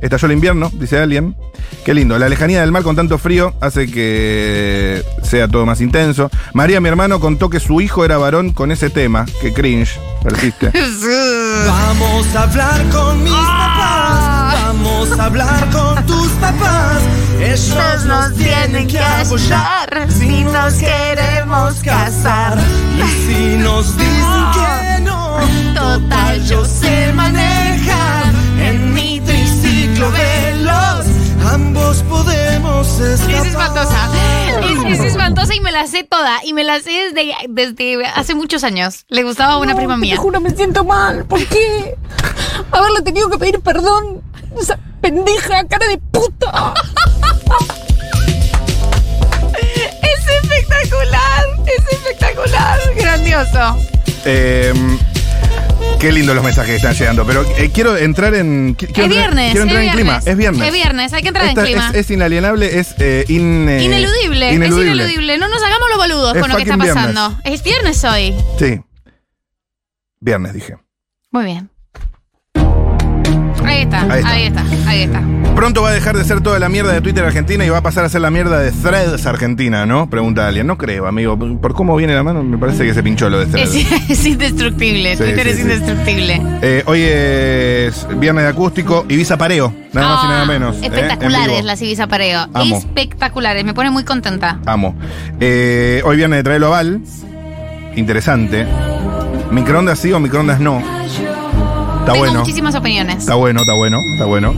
Estalló 0.02 0.26
el 0.26 0.34
invierno, 0.34 0.70
dice 0.74 1.00
alguien. 1.00 1.38
Qué 1.86 1.94
lindo. 1.94 2.20
La 2.20 2.28
lejanía 2.28 2.60
del 2.60 2.74
mar 2.74 2.84
con 2.84 2.94
tanto 2.98 3.18
frío 3.18 3.54
hace 3.62 3.90
que 3.90 5.02
sea 5.24 5.48
todo 5.48 5.66
más 5.66 5.80
intenso. 5.80 6.30
María, 6.54 6.82
mi 6.82 6.90
hermano, 6.90 7.22
contó 7.22 7.50
que 7.50 7.62
su 7.62 7.80
hijo 7.80 8.04
era 8.04 8.18
varón 8.18 8.52
con 8.52 8.72
ese 8.74 8.90
tema. 8.90 9.26
Qué 9.42 9.54
cringe. 9.54 9.98
Persiste. 10.22 10.72
Vamos 11.68 12.36
a 12.36 12.44
hablar 12.44 12.82
con 12.90 13.24
mis 13.24 13.32
papás. 13.34 14.54
Vamos 14.66 15.20
a 15.20 15.26
hablar 15.26 15.70
con 15.72 16.06
tus 16.06 16.28
papás. 16.34 17.02
Ellos 17.44 18.06
nos 18.06 18.34
tienen 18.36 18.88
que 18.88 19.00
apoyar 19.00 20.08
si 20.10 20.44
nos 20.46 20.74
queremos 20.76 21.74
casar. 21.84 22.58
Y 22.98 23.02
si 23.26 23.58
nos 23.58 23.98
dicen 23.98 24.46
que 24.54 25.02
no, 25.02 25.38
total 25.76 26.44
yo 26.46 26.64
sé 26.66 27.12
manejar. 27.14 28.34
En 28.60 28.94
mi 28.94 29.20
triciclo 29.20 30.10
veloz, 30.12 31.06
ambos 31.52 31.98
podemos 32.04 32.88
Es 33.00 33.20
escapar. 33.22 33.46
espantosa. 33.48 34.10
Es, 34.88 35.00
es 35.00 35.06
espantosa 35.08 35.54
y 35.54 35.60
me 35.60 35.72
la 35.74 35.86
sé 35.88 36.04
toda. 36.04 36.44
Y 36.46 36.54
me 36.54 36.64
la 36.64 36.80
sé 36.80 37.12
desde, 37.14 37.34
desde 37.50 38.06
hace 38.06 38.36
muchos 38.36 38.64
años. 38.64 39.06
Le 39.10 39.24
gustaba 39.24 39.54
a 39.54 39.58
una 39.58 39.76
prima 39.76 39.98
mía. 39.98 40.16
Te 40.16 40.22
juro, 40.22 40.40
me 40.40 40.52
siento 40.52 40.86
mal. 40.86 41.26
¿Por 41.26 41.46
qué? 41.48 41.96
Haberle 42.72 43.02
tenido 43.02 43.30
que 43.30 43.38
pedir 43.38 43.60
perdón. 43.60 44.22
Esa 44.60 44.80
pendeja 45.02 45.68
cara 45.68 45.88
de 45.88 45.98
puta. 45.98 46.74
Es 50.02 50.28
espectacular. 50.44 51.46
Es 51.66 51.94
espectacular. 51.94 52.80
Grandioso. 52.96 53.78
Eh, 54.26 54.74
qué 56.00 56.12
lindo 56.12 56.34
los 56.34 56.44
mensajes 56.44 56.70
que 56.72 56.76
están 56.78 56.94
llegando. 56.96 57.26
Pero 57.26 57.44
eh, 57.58 57.72
quiero 57.74 57.98
entrar 57.98 58.34
en. 58.36 58.76
qui- 58.78 58.88
Quiero 58.92 58.92
Es 58.94 58.98
entrar- 59.04 59.10
viernes. 59.10 59.52
Quiero 59.52 59.64
entrar 59.64 59.82
es 59.84 59.90
en 59.90 59.96
viernes. 59.96 59.96
clima. 60.24 60.32
Es 60.32 60.38
viernes. 60.38 60.68
Es 60.68 60.74
viernes. 60.74 61.14
Hay 61.14 61.22
que 61.22 61.28
entrar 61.30 61.46
Esta 61.48 61.62
en 61.62 61.68
clima. 61.68 61.90
Es, 61.90 61.96
es 61.96 62.12
inalienable, 62.12 62.80
es 62.80 62.96
eh, 63.00 63.26
in- 63.28 63.68
eh, 63.70 63.84
ineludible, 63.84 64.50
Es 64.50 64.56
ineludible. 64.56 65.38
No 65.38 65.48
nos 65.48 65.62
hagamos 65.64 65.90
los 65.90 65.98
boludos 65.98 66.34
con 66.38 66.50
lo 66.50 66.56
que 66.58 66.64
está 66.64 66.78
pasando. 66.78 67.38
Es 67.44 67.64
viernes 67.64 68.04
hoy. 68.04 68.36
Sí. 68.60 68.82
Viernes, 70.20 70.54
dije. 70.54 70.78
Muy 71.32 71.46
bien. 71.46 71.70
Ahí 73.74 73.82
está, 73.84 74.02
Ahí 74.04 74.22
ahí 74.26 74.44
está. 74.46 74.64
ahí 74.88 75.02
está. 75.04 75.22
Pronto 75.56 75.82
va 75.82 75.90
a 75.90 75.94
dejar 75.94 76.16
de 76.18 76.24
ser 76.24 76.42
toda 76.42 76.60
la 76.60 76.70
mierda 76.70 76.94
de 76.94 77.02
Twitter 77.02 77.24
Argentina 77.24 77.66
y 77.66 77.70
va 77.70 77.78
a 77.78 77.82
pasar 77.82 78.06
a 78.06 78.10
ser 78.10 78.22
la 78.22 78.30
mierda 78.30 78.60
de 78.60 78.72
Threads 78.72 79.26
Argentina, 79.26 79.86
¿no? 79.86 80.10
Pregunta 80.10 80.48
alguien. 80.48 80.68
No 80.68 80.78
creo, 80.78 81.06
amigo. 81.08 81.38
Por 81.38 81.74
cómo 81.74 81.96
viene 81.96 82.14
la 82.16 82.24
mano, 82.24 82.44
me 82.44 82.58
parece 82.58 82.86
que 82.86 82.94
se 82.94 83.02
pinchó 83.04 83.30
lo 83.30 83.40
de 83.40 83.46
Threads. 83.48 83.76
Es, 83.76 83.92
es 84.10 84.26
indestructible. 84.26 85.16
Sí, 85.16 85.24
Twitter 85.24 85.44
sí, 85.44 85.50
es 85.50 85.56
sí. 85.56 85.62
indestructible. 85.64 86.42
Eh, 86.62 86.84
hoy 86.86 87.02
es 87.04 88.08
viernes 88.20 88.44
de 88.44 88.50
acústico, 88.50 89.06
Ibiza 89.10 89.38
Pareo, 89.38 89.74
nada 89.94 90.08
más 90.08 90.24
y 90.24 90.28
Ah, 90.28 90.30
nada 90.30 90.46
menos. 90.46 90.76
¿eh? 90.76 90.80
En 90.86 90.94
Espectaculares 90.94 91.56
vivo. 91.56 91.68
las 91.68 91.82
Ibiza 91.82 92.08
Pareo. 92.08 92.48
Amo. 92.54 92.78
Espectaculares. 92.78 93.64
Me 93.66 93.74
pone 93.74 93.90
muy 93.92 94.04
contenta. 94.04 94.60
Amo. 94.66 94.96
Eh, 95.40 96.02
hoy 96.06 96.18
viernes 96.18 96.38
de 96.40 96.44
traerlo 96.44 96.68
a 96.68 96.72
Val. 96.72 97.02
Interesante. 97.96 98.66
Microondas 99.52 100.00
sí 100.00 100.12
o 100.12 100.20
microondas 100.20 100.60
no. 100.60 100.82
Está 102.04 102.12
Tengo 102.12 102.26
bueno. 102.26 102.40
muchísimas 102.42 102.76
opiniones. 102.76 103.20
Está 103.20 103.36
bueno, 103.36 103.62
está 103.62 103.74
bueno, 103.76 103.98
está 104.12 104.26
bueno. 104.26 104.54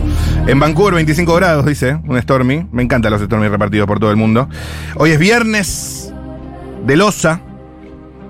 En 0.47 0.59
Vancouver 0.59 0.95
25 0.95 1.35
grados, 1.35 1.63
dice, 1.67 1.99
un 2.07 2.19
Stormy. 2.19 2.65
Me 2.71 2.81
encantan 2.81 3.11
los 3.11 3.21
Stormy 3.21 3.47
repartidos 3.47 3.85
por 3.85 3.99
todo 3.99 4.09
el 4.09 4.15
mundo. 4.17 4.49
Hoy 4.95 5.11
es 5.11 5.19
viernes 5.19 6.11
de 6.87 6.95
Loza. 6.95 7.41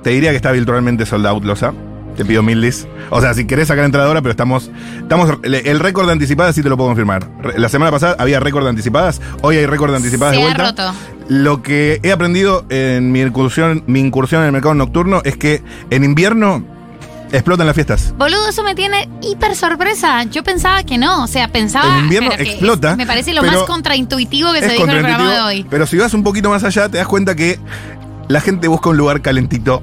Te 0.04 0.10
diría 0.10 0.32
que 0.32 0.36
está 0.36 0.52
virtualmente 0.52 1.06
sold 1.06 1.26
out 1.28 1.46
Loza. 1.46 1.72
Te 2.18 2.26
pido 2.26 2.44
mil 2.44 2.62
dis. 2.62 2.90
O 3.10 3.22
sea, 3.22 3.34
si 3.34 3.48
querés 3.48 3.70
sacar 3.70 3.86
entrada 3.86 4.06
ahora, 4.10 4.22
pero 4.22 4.32
estamos. 4.32 4.70
estamos 5.00 5.32
el, 5.44 5.80
récord 5.80 6.08
de 6.08 6.12
anticipadas 6.12 6.54
sí 6.54 6.62
te 6.62 6.68
lo 6.68 6.76
puedo 6.76 6.90
confirmar. 6.90 7.26
La 7.56 7.70
semana 7.70 7.92
pasada 7.92 8.18
había 8.20 8.42
récord 8.42 8.64
de 8.66 8.72
anticipadas. 8.72 9.22
Hoy 9.44 9.56
hay 9.56 9.66
récord 9.66 9.92
de 9.92 9.96
anticipadas 9.96 10.36
Se 10.36 10.42
de 10.42 10.46
ha 10.46 10.54
vuelta. 10.54 10.92
roto. 10.92 10.98
Lo 11.30 11.62
que 11.62 12.02
he 12.04 12.12
aprendido 12.12 12.66
en 12.68 13.14
mi 13.14 13.22
incursión, 13.22 13.86
mi 13.88 14.02
incursión 14.02 14.42
en 14.42 14.48
el 14.48 14.52
mercado 14.52 14.76
nocturno 14.76 15.22
es 15.24 15.38
que 15.38 15.64
en 15.90 16.04
invierno 16.04 16.75
explotan 17.38 17.66
las 17.68 17.76
fiestas. 17.76 18.14
Boludo, 18.18 18.50
eso 18.50 18.64
me 18.64 18.76
tiene 18.76 19.10
hiper 19.22 19.56
sorpresa. 19.56 20.24
Yo 20.24 20.44
pensaba 20.44 20.84
que 20.84 20.98
no. 20.98 21.24
O 21.24 21.28
sea, 21.28 21.48
pensaba. 21.48 21.98
En 21.98 22.04
invierno 22.06 22.30
pero 22.32 22.44
que 22.44 22.50
explota, 22.52 22.92
es- 22.92 22.98
me 22.98 23.06
parece 23.06 23.34
lo 23.34 23.42
pero 23.42 23.54
más 23.54 23.64
contraintuitivo 23.64 24.54
que 24.54 24.60
se 24.62 24.70
dijo 24.70 24.84
en 24.84 24.90
el 24.90 25.00
programa 25.00 25.34
de 25.34 25.42
hoy. 25.42 25.66
Pero 25.70 25.86
si 25.88 25.98
vas 25.98 26.14
un 26.14 26.24
poquito 26.24 26.50
más 26.50 26.64
allá, 26.64 26.90
te 26.90 26.98
das 26.98 27.08
cuenta 27.08 27.36
que 27.36 27.60
la 28.28 28.42
gente 28.42 28.68
busca 28.68 28.90
un 28.90 28.98
lugar 28.98 29.22
calentito 29.22 29.82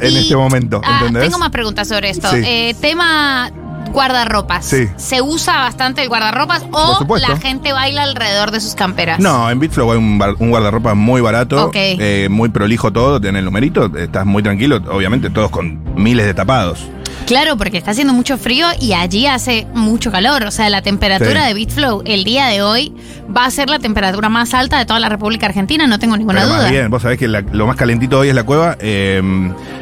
en 0.00 0.12
Y- 0.12 0.16
este 0.18 0.36
momento. 0.36 0.80
Ah, 0.84 0.98
¿Entendés? 1.00 1.24
tengo 1.24 1.38
más 1.38 1.50
preguntas 1.50 1.86
sobre 1.88 2.10
esto. 2.10 2.30
Sí. 2.30 2.38
Eh, 2.44 2.74
tema 2.80 3.50
guardarropas. 3.92 4.64
Sí. 4.64 4.88
¿Se 4.96 5.22
usa 5.22 5.58
bastante 5.58 6.02
el 6.02 6.08
guardarropas 6.08 6.64
o 6.72 7.06
la 7.18 7.36
gente 7.36 7.72
baila 7.72 8.02
alrededor 8.02 8.50
de 8.50 8.60
sus 8.60 8.74
camperas? 8.74 9.18
No, 9.20 9.50
en 9.50 9.58
Bitflow 9.60 9.92
hay 9.92 9.98
un, 9.98 10.20
un 10.38 10.50
guardarropa 10.50 10.94
muy 10.94 11.20
barato, 11.20 11.70
eh, 11.74 12.28
muy 12.30 12.48
prolijo 12.48 12.92
todo, 12.92 13.20
tiene 13.20 13.38
el 13.40 13.44
numerito, 13.44 13.90
estás 13.96 14.26
muy 14.26 14.42
tranquilo, 14.42 14.76
obviamente 14.90 15.30
todos 15.30 15.50
con 15.50 15.82
miles 15.94 16.26
de 16.26 16.34
tapados. 16.34 16.86
Claro, 17.26 17.56
porque 17.56 17.78
está 17.78 17.92
haciendo 17.92 18.12
mucho 18.12 18.36
frío 18.36 18.66
y 18.78 18.92
allí 18.92 19.26
hace 19.26 19.66
mucho 19.72 20.12
calor. 20.12 20.42
O 20.44 20.50
sea, 20.50 20.68
la 20.68 20.82
temperatura 20.82 21.42
Sí. 21.42 21.48
de 21.48 21.54
Bitflow 21.54 22.02
el 22.04 22.22
día 22.22 22.48
de 22.48 22.60
hoy 22.60 22.94
va 23.34 23.46
a 23.46 23.50
ser 23.50 23.70
la 23.70 23.78
temperatura 23.78 24.28
más 24.28 24.52
alta 24.52 24.76
de 24.76 24.84
toda 24.84 25.00
la 25.00 25.08
República 25.08 25.46
Argentina, 25.46 25.86
no 25.86 25.98
tengo 25.98 26.18
ninguna 26.18 26.40
Pero 26.40 26.52
más 26.52 26.58
duda. 26.60 26.70
bien, 26.70 26.90
vos 26.90 27.00
sabés 27.00 27.18
que 27.18 27.26
la- 27.26 27.40
lo 27.40 27.66
más 27.66 27.76
calentito 27.76 28.18
hoy 28.18 28.28
es 28.28 28.34
la 28.34 28.42
cueva. 28.42 28.76
eh, 28.78 29.22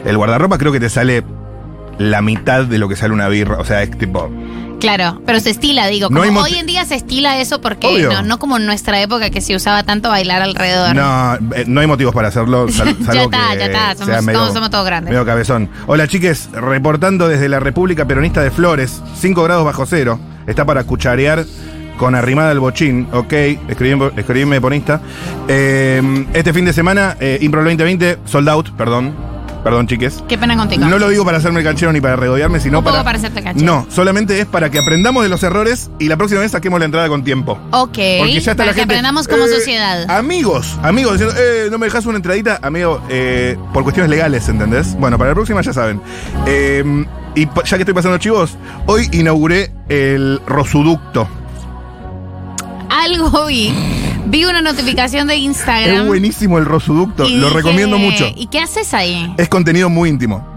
el 0.05 0.17
guardarropa 0.17 0.57
creo 0.57 0.71
que 0.71 0.79
te 0.79 0.89
sale 0.89 1.25
la 1.99 2.23
mitad 2.23 2.65
de 2.65 2.79
lo 2.79 2.89
que 2.89 2.97
sale 2.97 3.13
una 3.15 3.29
birra, 3.29 3.59
o 3.59 3.65
sea, 3.65 3.83
es 3.83 3.97
tipo... 3.99 4.31
Claro, 4.81 5.23
pero 5.25 5.39
se 5.39 5.51
estila, 5.51 5.87
digo. 5.87 6.09
Como 6.09 6.41
hoy 6.41 6.55
en 6.57 6.67
día 6.67 6.85
se 6.85 6.97
estila 6.97 7.39
eso 7.39 7.61
porque 7.61 8.03
no, 8.03 8.23
no 8.23 8.39
como 8.41 8.57
en 8.57 8.67
nuestra 8.67 9.01
época 9.01 9.31
que 9.31 9.41
se 9.41 9.55
usaba 9.55 9.85
tanto 9.85 10.09
bailar 10.09 10.43
alrededor. 10.43 10.97
No, 10.97 11.35
eh, 11.55 11.63
no 11.69 11.81
hay 11.81 11.87
motivos 11.87 12.13
para 12.13 12.27
hacerlo, 12.29 12.69
sal- 12.73 12.97
Ya 13.13 13.23
está, 13.23 13.51
que 13.53 13.59
ya 13.61 13.67
está, 13.67 13.95
sea 13.95 14.07
somos- 14.19 14.25
medio- 14.25 14.53
somos 14.53 14.71
todos 14.71 14.85
grandes. 14.85 15.13
Medio 15.13 15.25
cabezón. 15.25 15.69
Hola 15.87 16.09
chiques, 16.09 16.49
reportando 16.53 17.29
desde 17.29 17.49
la 17.49 17.61
República 17.61 18.07
Peronista 18.07 18.43
de 18.43 18.51
Flores, 18.51 19.01
5 19.21 19.45
grados 19.45 19.65
bajo 19.65 19.87
cero. 19.87 20.19
Está 20.49 20.65
para 20.65 20.83
cucharear 20.83 21.45
con 21.97 22.17
arrimada 22.17 22.51
al 22.51 22.59
bochín, 22.59 23.07
ok, 23.13 23.33
escribime, 23.69 24.11
escribime 24.17 24.61
por 24.61 24.75
Insta. 24.75 25.01
Eh, 25.47 26.27
este 26.35 26.53
fin 26.53 26.65
de 26.65 26.73
semana, 26.73 27.17
eh, 27.21 27.39
Impro 27.41 27.61
2020, 27.63 28.19
sold 28.25 28.49
out, 28.49 28.71
perdón. 28.71 29.15
Perdón, 29.65 29.87
chiques. 29.87 30.25
Qué 30.29 30.37
pena 30.37 30.57
contigo. 30.57 30.85
No 30.87 30.99
lo 30.99 31.09
digo 31.09 31.25
para 31.25 31.39
hacerme 31.39 31.63
canchero 31.63 31.93
ni 31.93 32.01
para 32.01 32.17
regodearme, 32.17 32.59
sino 32.59 32.79
Un 32.79 32.85
poco 32.85 32.95
para. 32.95 33.05
para 33.05 33.19
hacerte 33.19 33.43
canchero. 33.45 33.65
No, 33.65 33.87
solamente 33.91 34.41
es 34.41 34.47
para 34.47 34.71
que 34.71 34.79
aprendamos 34.81 35.23
de 35.23 35.29
los 35.29 35.43
errores 35.45 35.89
y 36.01 36.09
la 36.09 36.17
próxima 36.17 36.41
vez 36.41 36.51
saquemos 36.51 36.81
la 36.81 36.87
entrada 36.87 37.09
con 37.09 37.23
tiempo. 37.23 37.53
Ok, 37.71 37.99
Porque 38.19 38.33
ya 38.33 38.39
está 38.39 38.55
para 38.57 38.67
la 38.67 38.73
que 38.75 38.81
gente. 38.81 38.95
aprendamos 38.95 39.29
como 39.29 39.45
eh, 39.45 39.49
sociedad. 39.49 40.11
Amigos, 40.11 40.77
amigos 40.83 41.13
diciendo, 41.13 41.37
eh, 41.39 41.69
no 41.71 41.79
me 41.79 41.87
dejas 41.87 42.05
una 42.07 42.17
entradita, 42.17 42.59
amigo, 42.61 43.01
eh, 43.09 43.57
por 43.73 43.85
cuestiones 43.85 44.11
legales, 44.11 44.49
¿entendés? 44.49 44.95
Bueno, 44.97 45.17
para 45.17 45.31
la 45.31 45.35
próxima 45.35 45.61
ya 45.63 45.73
saben. 45.73 46.01
Eh, 46.47 47.05
y 47.37 47.47
ya 47.47 47.77
que 47.77 47.83
estoy 47.83 47.95
pasando 47.95 48.19
chivos, 48.19 48.57
hoy 48.87 49.09
inauguré 49.13 49.71
el 49.89 50.41
Rosuducto. 50.47 51.29
Algo 52.91 53.47
vi. 53.47 53.73
Vi 54.33 54.45
una 54.47 54.63
notificación 54.63 55.29
de 55.29 55.37
Instagram. 55.37 55.95
Es 56.03 56.07
buenísimo 56.07 56.57
el 56.59 56.65
Rosuducto, 56.65 57.29
y 57.29 57.37
lo 57.37 57.47
dije, 57.49 57.57
recomiendo 57.59 57.99
mucho. 57.99 58.27
¿Y 58.35 58.47
qué 58.47 58.61
haces 58.61 58.95
ahí? 58.95 59.33
Es 59.37 59.49
contenido 59.49 59.91
muy 59.91 60.09
íntimo. 60.09 60.49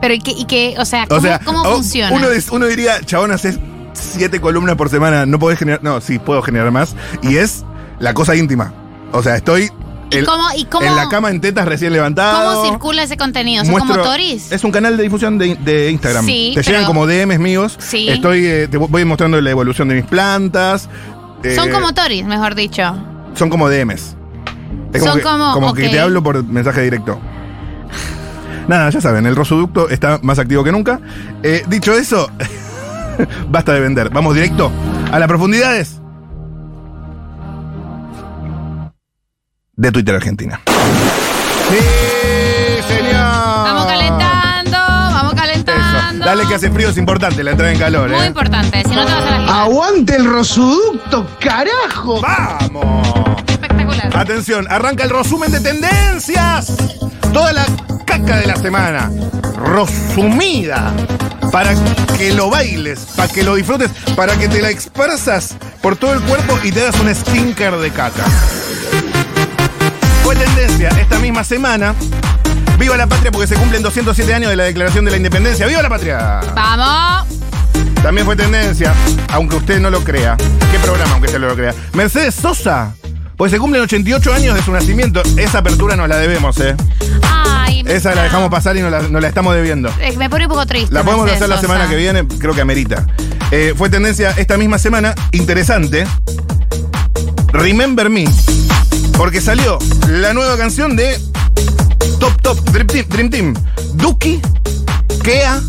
Pero 0.00 0.14
¿y 0.14 0.18
qué, 0.18 0.32
y 0.32 0.44
qué- 0.46 0.74
o 0.78 0.84
sea, 0.84 1.06
¿cómo, 1.06 1.18
o 1.20 1.22
sea, 1.22 1.38
cómo 1.38 1.62
o- 1.62 1.74
funciona? 1.76 2.10
Uno, 2.50 2.66
diría, 2.66 3.00
chabón, 3.04 3.30
haces 3.30 3.58
siete 3.92 4.40
columnas 4.40 4.74
por 4.76 4.88
semana, 4.90 5.24
no 5.24 5.38
podés 5.38 5.58
generar. 5.58 5.82
No, 5.84 6.00
sí, 6.00 6.18
puedo 6.18 6.42
generar 6.42 6.70
más. 6.72 6.96
Y 7.22 7.36
es 7.36 7.64
la 8.00 8.12
cosa 8.12 8.34
íntima. 8.34 8.72
O 9.12 9.22
sea, 9.22 9.36
estoy 9.36 9.70
¿Y 10.10 10.16
el- 10.16 10.26
cómo, 10.26 10.44
y 10.56 10.64
cómo, 10.64 10.84
en 10.86 10.96
la 10.96 11.08
cama 11.08 11.30
en 11.30 11.40
tetas 11.40 11.68
recién 11.68 11.92
levantado. 11.92 12.54
cómo 12.62 12.70
circula 12.70 13.02
ese 13.04 13.16
contenido? 13.16 13.64
¿Son 13.64 13.74
como 13.74 13.94
Muestro- 13.94 14.04
toris? 14.04 14.50
Es 14.50 14.64
un 14.64 14.72
canal 14.72 14.96
de 14.96 15.02
difusión 15.04 15.38
de, 15.38 15.54
de 15.54 15.90
Instagram. 15.92 16.26
Sí, 16.26 16.52
te 16.56 16.62
llegan 16.62 16.80
pero- 16.82 16.86
como 16.88 17.06
DMs 17.06 17.38
míos. 17.38 17.76
Sí. 17.78 18.08
Estoy, 18.08 18.46
eh, 18.46 18.68
te 18.68 18.78
voy 18.78 19.04
mostrando 19.04 19.40
la 19.40 19.50
evolución 19.50 19.86
de 19.88 19.94
mis 19.96 20.04
plantas. 20.06 20.88
Eh, 21.42 21.54
Son 21.54 21.70
como 21.70 21.92
toris, 21.94 22.24
mejor 22.24 22.54
dicho. 22.54 22.82
Son 23.34 23.48
como 23.50 23.68
DMs. 23.68 24.16
Es 24.92 25.02
Son 25.02 25.16
que, 25.18 25.22
como- 25.22 25.72
que 25.74 25.86
ok. 25.86 25.90
te 25.92 26.00
hablo 26.00 26.22
por 26.22 26.42
mensaje 26.44 26.82
directo. 26.82 27.18
Nada, 28.68 28.90
ya 28.90 29.00
saben, 29.00 29.26
el 29.26 29.34
rosoducto 29.36 29.88
está 29.88 30.18
más 30.22 30.38
activo 30.38 30.62
que 30.64 30.72
nunca. 30.72 31.00
Eh, 31.42 31.64
dicho 31.68 31.92
eso, 31.94 32.30
basta 33.50 33.72
de 33.72 33.80
vender. 33.80 34.10
Vamos 34.10 34.34
directo 34.34 34.70
a 35.12 35.18
las 35.18 35.28
profundidades 35.28 36.00
de 39.76 39.92
Twitter 39.92 40.14
Argentina. 40.14 40.60
Sí, 41.70 41.78
Dale 46.30 46.46
que 46.46 46.54
hace 46.54 46.70
frío, 46.70 46.90
es 46.90 46.96
importante 46.96 47.42
la 47.42 47.50
entrada 47.50 47.72
en 47.72 47.78
calor, 47.80 48.08
Muy 48.08 48.20
¿eh? 48.20 48.26
importante, 48.26 48.84
si 48.84 48.94
no 48.94 49.04
te 49.04 49.12
vas 49.12 49.24
a 49.24 49.38
la 49.40 49.62
¡Aguante 49.62 50.14
el 50.14 50.26
rosoducto, 50.26 51.26
carajo! 51.40 52.20
¡Vamos! 52.20 53.08
Espectacular. 53.48 54.16
Atención, 54.16 54.64
arranca 54.70 55.02
el 55.02 55.10
resumen 55.10 55.50
de 55.50 55.58
tendencias. 55.58 56.72
Toda 57.32 57.52
la 57.52 57.66
caca 58.06 58.36
de 58.36 58.46
la 58.46 58.54
semana. 58.54 59.10
Resumida. 59.74 60.92
Para 61.50 61.74
que 62.16 62.32
lo 62.32 62.48
bailes, 62.48 63.08
para 63.16 63.32
que 63.32 63.42
lo 63.42 63.56
disfrutes, 63.56 63.90
para 64.14 64.38
que 64.38 64.46
te 64.46 64.62
la 64.62 64.70
expresas 64.70 65.56
por 65.82 65.96
todo 65.96 66.12
el 66.12 66.20
cuerpo 66.20 66.60
y 66.62 66.70
te 66.70 66.82
hagas 66.82 67.00
un 67.00 67.12
stinker 67.12 67.76
de 67.78 67.90
caca. 67.90 68.22
Fue 70.22 70.36
tendencia 70.36 70.90
esta 70.90 71.18
misma 71.18 71.42
semana. 71.42 71.92
Viva 72.80 72.96
la 72.96 73.06
patria 73.06 73.30
porque 73.30 73.46
se 73.46 73.54
cumplen 73.56 73.82
207 73.82 74.32
años 74.34 74.48
de 74.50 74.56
la 74.56 74.64
declaración 74.64 75.04
de 75.04 75.10
la 75.10 75.16
independencia. 75.18 75.66
¡Viva 75.66 75.82
la 75.82 75.88
patria! 75.90 76.40
Vamos. 76.54 77.26
También 78.02 78.26
fue 78.26 78.34
tendencia, 78.34 78.94
aunque 79.28 79.56
usted 79.56 79.78
no 79.80 79.90
lo 79.90 80.02
crea. 80.02 80.36
¿Qué 80.72 80.78
programa, 80.78 81.12
aunque 81.12 81.26
usted 81.26 81.38
no 81.38 81.48
lo 81.48 81.54
crea? 81.54 81.74
Mercedes 81.92 82.34
Sosa. 82.34 82.94
Pues 83.36 83.50
se 83.52 83.58
cumplen 83.58 83.82
88 83.82 84.32
años 84.32 84.54
de 84.54 84.62
su 84.62 84.72
nacimiento. 84.72 85.22
Esa 85.36 85.58
apertura 85.58 85.94
nos 85.96 86.08
la 86.08 86.16
debemos, 86.16 86.58
¿eh? 86.60 86.74
Ay, 87.22 87.84
Esa 87.86 88.14
la 88.14 88.22
dejamos 88.22 88.48
pasar 88.50 88.76
y 88.76 88.80
nos 88.80 88.90
la, 88.90 89.02
nos 89.02 89.20
la 89.20 89.28
estamos 89.28 89.54
debiendo. 89.54 89.90
eh, 90.00 90.14
me 90.16 90.30
pone 90.30 90.46
un 90.46 90.50
poco 90.50 90.64
triste. 90.66 90.92
La 90.94 91.02
podemos 91.02 91.26
Mercedes 91.26 91.42
hacer 91.42 91.48
la 91.50 91.56
Sosa. 91.56 91.68
semana 91.68 91.88
que 91.90 91.96
viene, 91.96 92.26
creo 92.26 92.54
que 92.54 92.60
amerita. 92.62 93.06
Eh, 93.50 93.74
fue 93.76 93.90
tendencia 93.90 94.30
esta 94.38 94.56
misma 94.56 94.78
semana, 94.78 95.14
interesante. 95.32 96.06
Remember 97.52 98.08
Me. 98.08 98.24
Porque 99.16 99.40
salió 99.42 99.78
la 100.08 100.32
nueva 100.32 100.56
canción 100.56 100.96
de 100.96 101.18
Top 102.50 102.58
Dream 102.70 102.86
Team. 102.88 103.06
Dream 103.08 103.30
Team. 103.30 103.54
Duki, 103.94 104.42
Kea. 105.22 105.60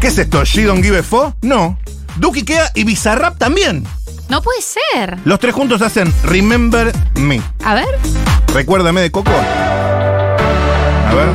¿Qué 0.00 0.08
es 0.08 0.18
esto? 0.18 0.44
¿She 0.44 0.64
Don't 0.64 0.82
Give 0.82 0.98
a 0.98 1.02
Fuck? 1.04 1.36
No. 1.42 1.78
Duki, 2.16 2.42
Kea 2.42 2.72
y 2.74 2.82
Bizarrap 2.82 3.38
también. 3.38 3.86
No 4.28 4.42
puede 4.42 4.58
ser. 4.60 5.16
Los 5.24 5.38
tres 5.38 5.54
juntos 5.54 5.80
hacen 5.80 6.12
Remember 6.24 6.92
Me. 7.20 7.40
A 7.64 7.74
ver. 7.74 7.86
Recuérdame 8.52 9.00
de 9.00 9.12
Coco. 9.12 9.30
A 9.30 11.14
ver. 11.14 11.28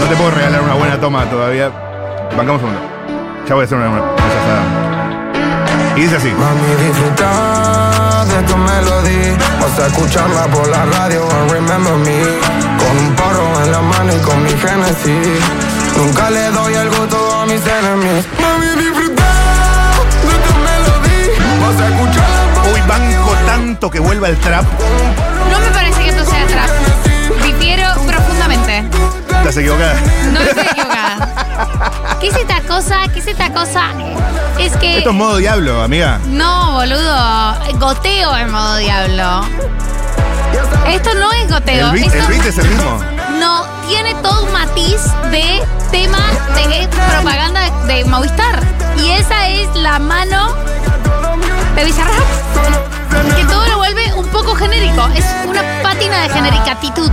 No 0.00 0.06
te 0.06 0.16
puedo 0.16 0.32
regalar 0.32 0.62
una 0.62 0.74
buena 0.74 1.00
toma 1.00 1.30
todavía. 1.30 1.68
Bancamos 2.36 2.60
uno. 2.60 2.74
Ya 3.48 3.54
voy 3.54 3.62
a 3.62 3.66
hacer 3.66 3.78
una 3.78 3.88
una 3.88 4.00
rechazada. 4.16 4.64
Y 5.96 6.00
dice 6.00 6.16
así. 6.16 6.30
Mami, 6.30 7.59
de 8.28 8.42
tu 8.42 8.56
melodía. 8.56 9.36
Vas 9.60 9.78
a 9.78 9.86
escucharla 9.86 10.46
por 10.48 10.68
la 10.68 10.84
radio 10.84 11.26
en 11.30 11.48
Remember 11.48 11.94
Me. 11.94 12.22
Con 12.78 12.98
un 12.98 13.14
porro 13.14 13.64
en 13.64 13.72
la 13.72 13.80
mano 13.80 14.14
y 14.14 14.18
con 14.20 14.42
mi 14.42 14.50
Genesis. 14.50 15.42
Nunca 15.96 16.30
le 16.30 16.50
doy 16.50 16.74
el 16.74 16.90
gusto 16.90 17.40
a 17.40 17.46
mis 17.46 17.62
enemigos. 17.66 18.24
Mami, 18.40 18.66
disfruta 18.82 19.24
de 20.28 20.36
tu 20.46 20.54
melodía. 20.68 21.34
Vas 21.62 21.80
a 21.80 21.88
escucharla 21.88 22.54
por 22.54 22.72
Uy, 22.72 22.80
banco 22.86 23.36
tanto 23.46 23.90
que 23.90 24.00
vuelva 24.00 24.28
el 24.28 24.36
trap. 24.38 24.64
No 25.50 25.58
me 25.58 25.70
parece 25.70 26.02
que 26.02 26.08
esto 26.10 26.24
sea 26.24 26.46
trap. 26.46 26.70
Difiero 27.42 27.86
profundamente. 28.06 28.84
Estás 29.30 29.56
equivocada. 29.56 29.94
No 30.32 30.40
estoy 30.40 30.66
equivocada. 30.66 31.39
¿Qué 32.20 32.28
es 32.28 32.36
esta 32.36 32.60
cosa? 32.62 32.96
¿Qué 33.12 33.20
es 33.20 33.26
esta 33.26 33.52
cosa? 33.52 33.90
Es 34.58 34.76
que. 34.76 34.98
Esto 34.98 35.10
es 35.10 35.16
modo 35.16 35.36
diablo, 35.36 35.82
amiga. 35.82 36.20
No, 36.26 36.72
boludo. 36.72 37.54
Goteo 37.78 38.36
en 38.36 38.50
modo 38.50 38.76
diablo. 38.76 39.42
Esto 40.86 41.14
no 41.14 41.32
es 41.32 41.50
goteo. 41.50 41.86
El 41.88 41.92
beat, 41.92 42.06
Esto 42.14 42.18
el 42.18 42.26
beat 42.38 42.46
es 42.46 42.58
el 42.58 42.68
mismo. 42.68 43.00
no 43.38 43.64
tiene 43.88 44.14
todo 44.16 44.44
un 44.44 44.52
matiz 44.52 45.00
de 45.30 45.62
tema 45.90 46.18
de 46.54 46.88
propaganda 46.88 47.60
de, 47.86 47.94
de 47.94 48.04
Movistar. 48.04 48.60
Y 48.98 49.10
esa 49.12 49.48
es 49.48 49.74
la 49.76 49.98
mano 49.98 50.54
de 51.76 51.84
Bizarrap. 51.84 53.36
Que 53.36 53.44
todo 53.44 53.64
poco 54.32 54.54
genérico. 54.54 55.08
Es 55.14 55.24
una 55.46 55.62
pátina 55.82 56.22
de 56.22 56.28
genericatitud. 56.30 57.10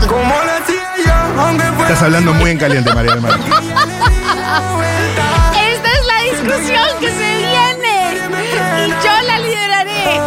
aunque 1.37 1.63
fuera 1.63 1.81
Estás 1.89 2.03
hablando 2.03 2.33
muy 2.33 2.51
en 2.51 2.57
caliente, 2.57 2.93
María 2.93 3.11
del 3.13 3.21
Mar. 3.21 3.31
Esta 5.55 5.91
es 5.91 6.05
la 6.05 6.21
discusión 6.31 6.85
que 6.99 7.07
se 7.07 7.37
viene. 7.37 8.17
Y 8.85 8.89
yo 8.89 9.21
la 9.27 9.39
lideraré. 9.39 10.21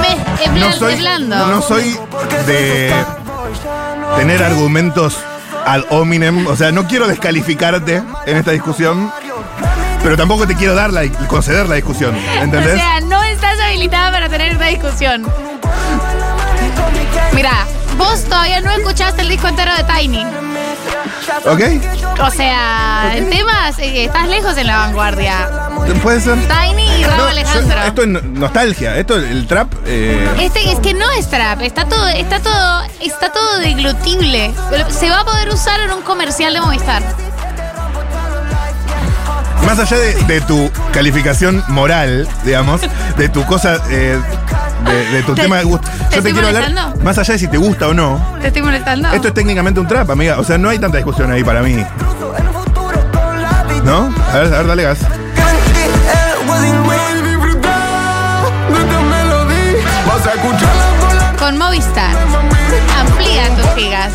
Me, 0.00 0.12
es 0.44 0.50
No 0.50 0.56
blan- 0.56 0.72
soy, 0.78 0.92
es 0.94 1.00
blando. 1.00 1.46
no 1.46 1.62
soy 1.62 1.98
de 2.46 2.92
tener 4.16 4.42
argumentos 4.42 5.16
ad 5.64 5.82
hominem. 5.90 6.46
O 6.46 6.56
sea, 6.56 6.72
no 6.72 6.86
quiero 6.86 7.06
descalificarte 7.08 8.02
en 8.26 8.36
esta 8.36 8.50
discusión, 8.52 9.10
pero 10.02 10.16
tampoco 10.16 10.46
te 10.46 10.54
quiero 10.54 10.74
dar 10.74 10.92
la, 10.92 11.08
conceder 11.28 11.68
la 11.68 11.76
discusión. 11.76 12.16
¿Entendés? 12.40 12.74
O 12.74 12.76
sea, 12.76 13.00
habilitada 13.66 14.10
para 14.10 14.28
tener 14.28 14.52
esta 14.52 14.66
discusión. 14.66 15.26
Mira, 17.32 17.66
vos 17.96 18.24
todavía 18.24 18.60
no 18.60 18.70
escuchaste 18.72 19.22
el 19.22 19.28
disco 19.28 19.48
entero 19.48 19.72
de 19.76 19.84
Tiny. 19.84 20.26
¿Ok? 21.44 21.60
O 22.22 22.30
sea, 22.30 23.12
en 23.14 23.28
temas 23.28 23.78
eh, 23.78 24.04
estás 24.04 24.28
lejos 24.28 24.56
en 24.56 24.66
la 24.68 24.78
vanguardia. 24.78 25.48
Puede 26.02 26.20
ser. 26.20 26.38
Tiny 26.48 26.84
y 27.00 27.04
Raúl 27.04 27.16
No, 27.18 27.24
yo- 27.24 27.28
Alejandro. 27.30 27.82
esto 27.84 28.02
es 28.02 28.08
no- 28.08 28.20
nostalgia. 28.22 28.96
Esto, 28.96 29.16
el 29.16 29.46
trap. 29.46 29.72
eh, 29.84 30.28
Este 30.40 30.72
es 30.72 30.78
que 30.80 30.94
no 30.94 31.10
es 31.12 31.28
trap, 31.28 31.60
está 31.62 31.84
todo, 31.86 32.06
está 32.08 32.40
todo, 32.40 32.82
está 33.00 33.32
todo 33.32 33.58
deglutible. 33.58 34.52
Se 34.88 35.10
va 35.10 35.20
a 35.20 35.24
poder 35.24 35.48
usar 35.50 35.80
en 35.80 35.92
un 35.92 36.02
comercial 36.02 36.54
de 36.54 36.60
Movistar. 36.60 37.02
Más 39.66 39.78
allá 39.78 39.96
de, 39.98 40.14
de 40.24 40.40
tu 40.42 40.70
calificación 40.92 41.62
moral, 41.68 42.26
digamos, 42.44 42.80
de 43.16 43.28
tu 43.28 43.44
cosa, 43.44 43.78
eh, 43.90 44.18
de, 44.84 45.04
de 45.10 45.22
tu 45.24 45.34
¿Te- 45.34 45.42
tema 45.42 45.56
de 45.58 45.64
gusto. 45.64 45.88
te 46.10 46.16
Yo 46.16 46.22
te 46.22 46.32
quiero 46.32 46.46
hablar, 46.48 46.62
molestando? 46.70 47.04
más 47.04 47.18
allá 47.18 47.32
de 47.34 47.38
si 47.38 47.48
te 47.48 47.56
gusta 47.58 47.88
o 47.88 47.94
no, 47.94 48.24
¿Te 48.40 48.46
estoy 48.48 48.62
molestando? 48.62 49.10
esto 49.12 49.28
es 49.28 49.34
técnicamente 49.34 49.80
un 49.80 49.86
trap, 49.88 50.08
amiga. 50.10 50.38
O 50.38 50.44
sea, 50.44 50.56
no 50.58 50.68
hay 50.68 50.78
tanta 50.78 50.96
discusión 50.98 51.30
ahí 51.32 51.42
para 51.44 51.62
mí. 51.62 51.84
¿No? 53.84 54.12
A 54.32 54.38
ver, 54.38 54.54
a 54.54 54.58
ver, 54.58 54.66
dale 54.66 54.82
gas. 54.84 54.98
Con 61.38 61.56
Movistar. 61.58 62.14
Amplía 62.98 63.48
tus 63.54 63.74
gigas. 63.74 64.12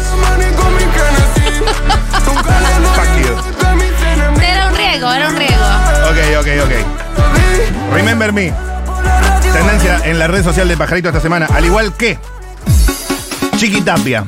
Tendencia 8.32 10.00
en 10.06 10.18
la 10.18 10.28
red 10.28 10.42
social 10.42 10.66
de 10.66 10.78
Pajarito 10.78 11.10
esta 11.10 11.20
semana, 11.20 11.48
al 11.54 11.66
igual 11.66 11.94
que 11.98 12.18
Chiqui 13.58 13.82
Tapia. 13.82 14.26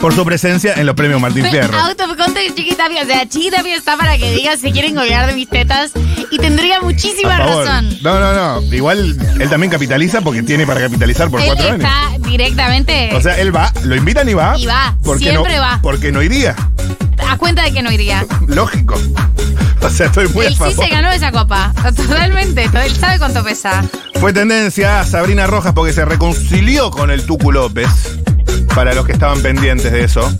Por 0.00 0.14
su 0.14 0.24
presencia 0.24 0.74
en 0.74 0.86
los 0.86 0.96
premios 0.96 1.20
Martín 1.20 1.44
Fierro. 1.46 1.78
Autoconte 1.78 2.52
Chiquita 2.54 2.88
Pia. 2.88 3.02
O 3.02 3.06
sea, 3.06 3.28
Chiquita 3.28 3.62
Pia 3.62 3.76
está 3.76 3.96
para 3.96 4.16
que 4.16 4.32
digas 4.32 4.58
si 4.58 4.72
quieren 4.72 4.96
colgar 4.96 5.28
de 5.28 5.34
mis 5.34 5.48
tetas. 5.48 5.92
Y 6.30 6.38
tendría 6.38 6.80
muchísima 6.80 7.36
razón. 7.36 7.98
No, 8.02 8.18
no, 8.18 8.32
no. 8.32 8.74
Igual 8.74 9.16
él 9.38 9.50
también 9.50 9.70
capitaliza 9.70 10.22
porque 10.22 10.42
tiene 10.42 10.66
para 10.66 10.80
capitalizar 10.80 11.30
por 11.30 11.40
Él 11.40 11.46
cuatro 11.46 11.66
años. 11.66 11.78
está 11.78 12.28
directamente 12.28 13.10
O 13.14 13.20
sea, 13.20 13.38
él 13.38 13.54
va, 13.54 13.70
lo 13.84 13.94
invitan 13.94 14.28
y 14.28 14.34
va. 14.34 14.58
Y 14.58 14.66
va, 14.66 14.96
siempre 15.18 15.56
no, 15.56 15.60
va. 15.60 15.78
Porque 15.82 16.10
no 16.10 16.22
iría. 16.22 16.56
A 17.32 17.38
cuenta 17.38 17.62
de 17.62 17.72
que 17.72 17.82
no 17.82 17.90
iría. 17.90 18.26
Lógico. 18.46 18.94
O 19.80 19.90
sea, 19.90 20.06
estoy 20.06 20.28
muy 20.28 20.46
a 20.46 20.48
Él 20.48 20.54
sí 20.54 20.74
se 20.74 20.88
ganó 20.88 21.10
esa 21.10 21.32
copa. 21.32 21.72
Totalmente. 21.96 22.64
Él 22.64 22.94
sabe 22.94 23.18
cuánto 23.18 23.42
pesa. 23.42 23.82
Fue 24.20 24.32
tendencia 24.32 25.00
a 25.00 25.06
Sabrina 25.06 25.46
Rojas 25.46 25.72
porque 25.72 25.92
se 25.92 26.04
reconcilió 26.04 26.90
con 26.90 27.10
el 27.10 27.24
Tucu 27.24 27.50
López. 27.50 27.88
Para 28.74 28.94
los 28.94 29.04
que 29.06 29.12
estaban 29.12 29.40
pendientes 29.42 29.90
de 29.92 30.04
eso. 30.04 30.38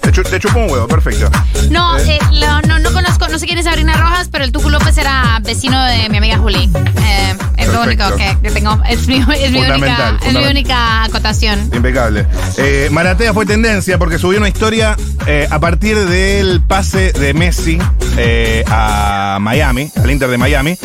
Te, 0.00 0.10
chu- 0.12 0.22
te 0.22 0.38
chupó 0.38 0.60
un 0.60 0.70
huevo, 0.70 0.88
perfecto. 0.88 1.30
No, 1.70 1.98
Eh. 1.98 2.16
eh, 2.16 2.18
lo- 2.32 2.60
no, 2.62 2.78
no 2.78 2.92
conozco, 2.92 3.28
no 3.28 3.38
sé 3.38 3.46
quién 3.46 3.58
es 3.58 3.64
Sabrina 3.64 3.96
Rojas, 3.96 4.28
pero 4.30 4.44
el 4.44 4.52
Tucu 4.52 4.70
López 4.70 4.96
era 4.98 5.38
vecino 5.42 5.82
de 5.84 6.08
mi 6.08 6.18
amiga 6.18 6.38
Juli. 6.38 6.70
Eh, 7.04 7.34
es 7.56 7.68
lo 7.68 7.82
único 7.82 8.04
que, 8.16 8.36
que 8.42 8.50
tengo. 8.50 8.80
Es 8.88 9.06
mi, 9.06 9.16
es 9.16 9.26
mi 9.26 9.58
única, 9.58 9.74
Fundamental, 9.74 10.14
es 10.16 10.20
mi 10.20 10.26
fundamental. 10.26 10.50
única 10.50 11.04
acotación. 11.04 11.70
Impecable. 11.72 12.26
Eh, 12.56 12.88
Maratea 12.90 13.32
fue 13.32 13.46
tendencia 13.46 13.98
porque 13.98 14.18
subió 14.18 14.38
una 14.38 14.48
historia 14.48 14.96
eh, 15.26 15.46
a 15.50 15.58
partir 15.60 15.96
del 15.98 16.60
pase 16.62 17.12
de 17.12 17.34
Messi 17.34 17.78
eh, 18.16 18.64
a 18.68 19.38
Miami, 19.40 19.90
al 20.02 20.10
Inter 20.10 20.28
de 20.28 20.38
Miami. 20.38 20.78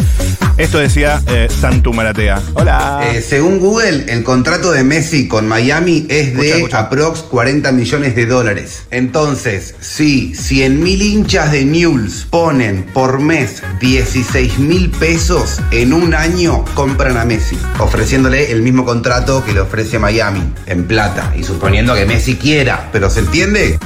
Esto 0.57 0.79
decía 0.79 1.21
eh, 1.27 1.47
Santu 1.61 1.93
Maratea. 1.93 2.41
Hola. 2.55 3.01
Eh, 3.13 3.21
según 3.21 3.59
Google, 3.59 4.05
el 4.11 4.23
contrato 4.23 4.71
de 4.71 4.83
Messi 4.83 5.27
con 5.27 5.47
Miami 5.47 6.07
es 6.09 6.35
de 6.35 6.49
escucha. 6.57 6.79
aprox 6.79 7.19
40 7.21 7.71
millones 7.73 8.15
de 8.15 8.25
dólares. 8.25 8.83
Entonces, 8.89 9.75
si 9.81 10.33
100 10.33 10.81
mil 10.81 11.01
hinchas 11.01 11.51
de 11.51 11.65
Newell's 11.65 12.25
ponen 12.29 12.83
por 12.93 13.19
mes 13.19 13.61
16 13.81 14.59
mil 14.59 14.89
pesos, 14.91 15.59
en 15.71 15.93
un 15.93 16.13
año 16.15 16.63
compran 16.73 17.17
a 17.17 17.25
Messi, 17.25 17.57
ofreciéndole 17.79 18.51
el 18.51 18.61
mismo 18.61 18.85
contrato 18.85 19.43
que 19.43 19.51
le 19.53 19.59
ofrece 19.61 19.99
Miami, 19.99 20.41
en 20.67 20.85
plata, 20.85 21.33
y 21.37 21.43
suponiendo 21.43 21.93
que 21.95 22.05
Messi 22.05 22.35
quiera. 22.35 22.89
¿Pero 22.91 23.09
se 23.09 23.19
entiende? 23.19 23.77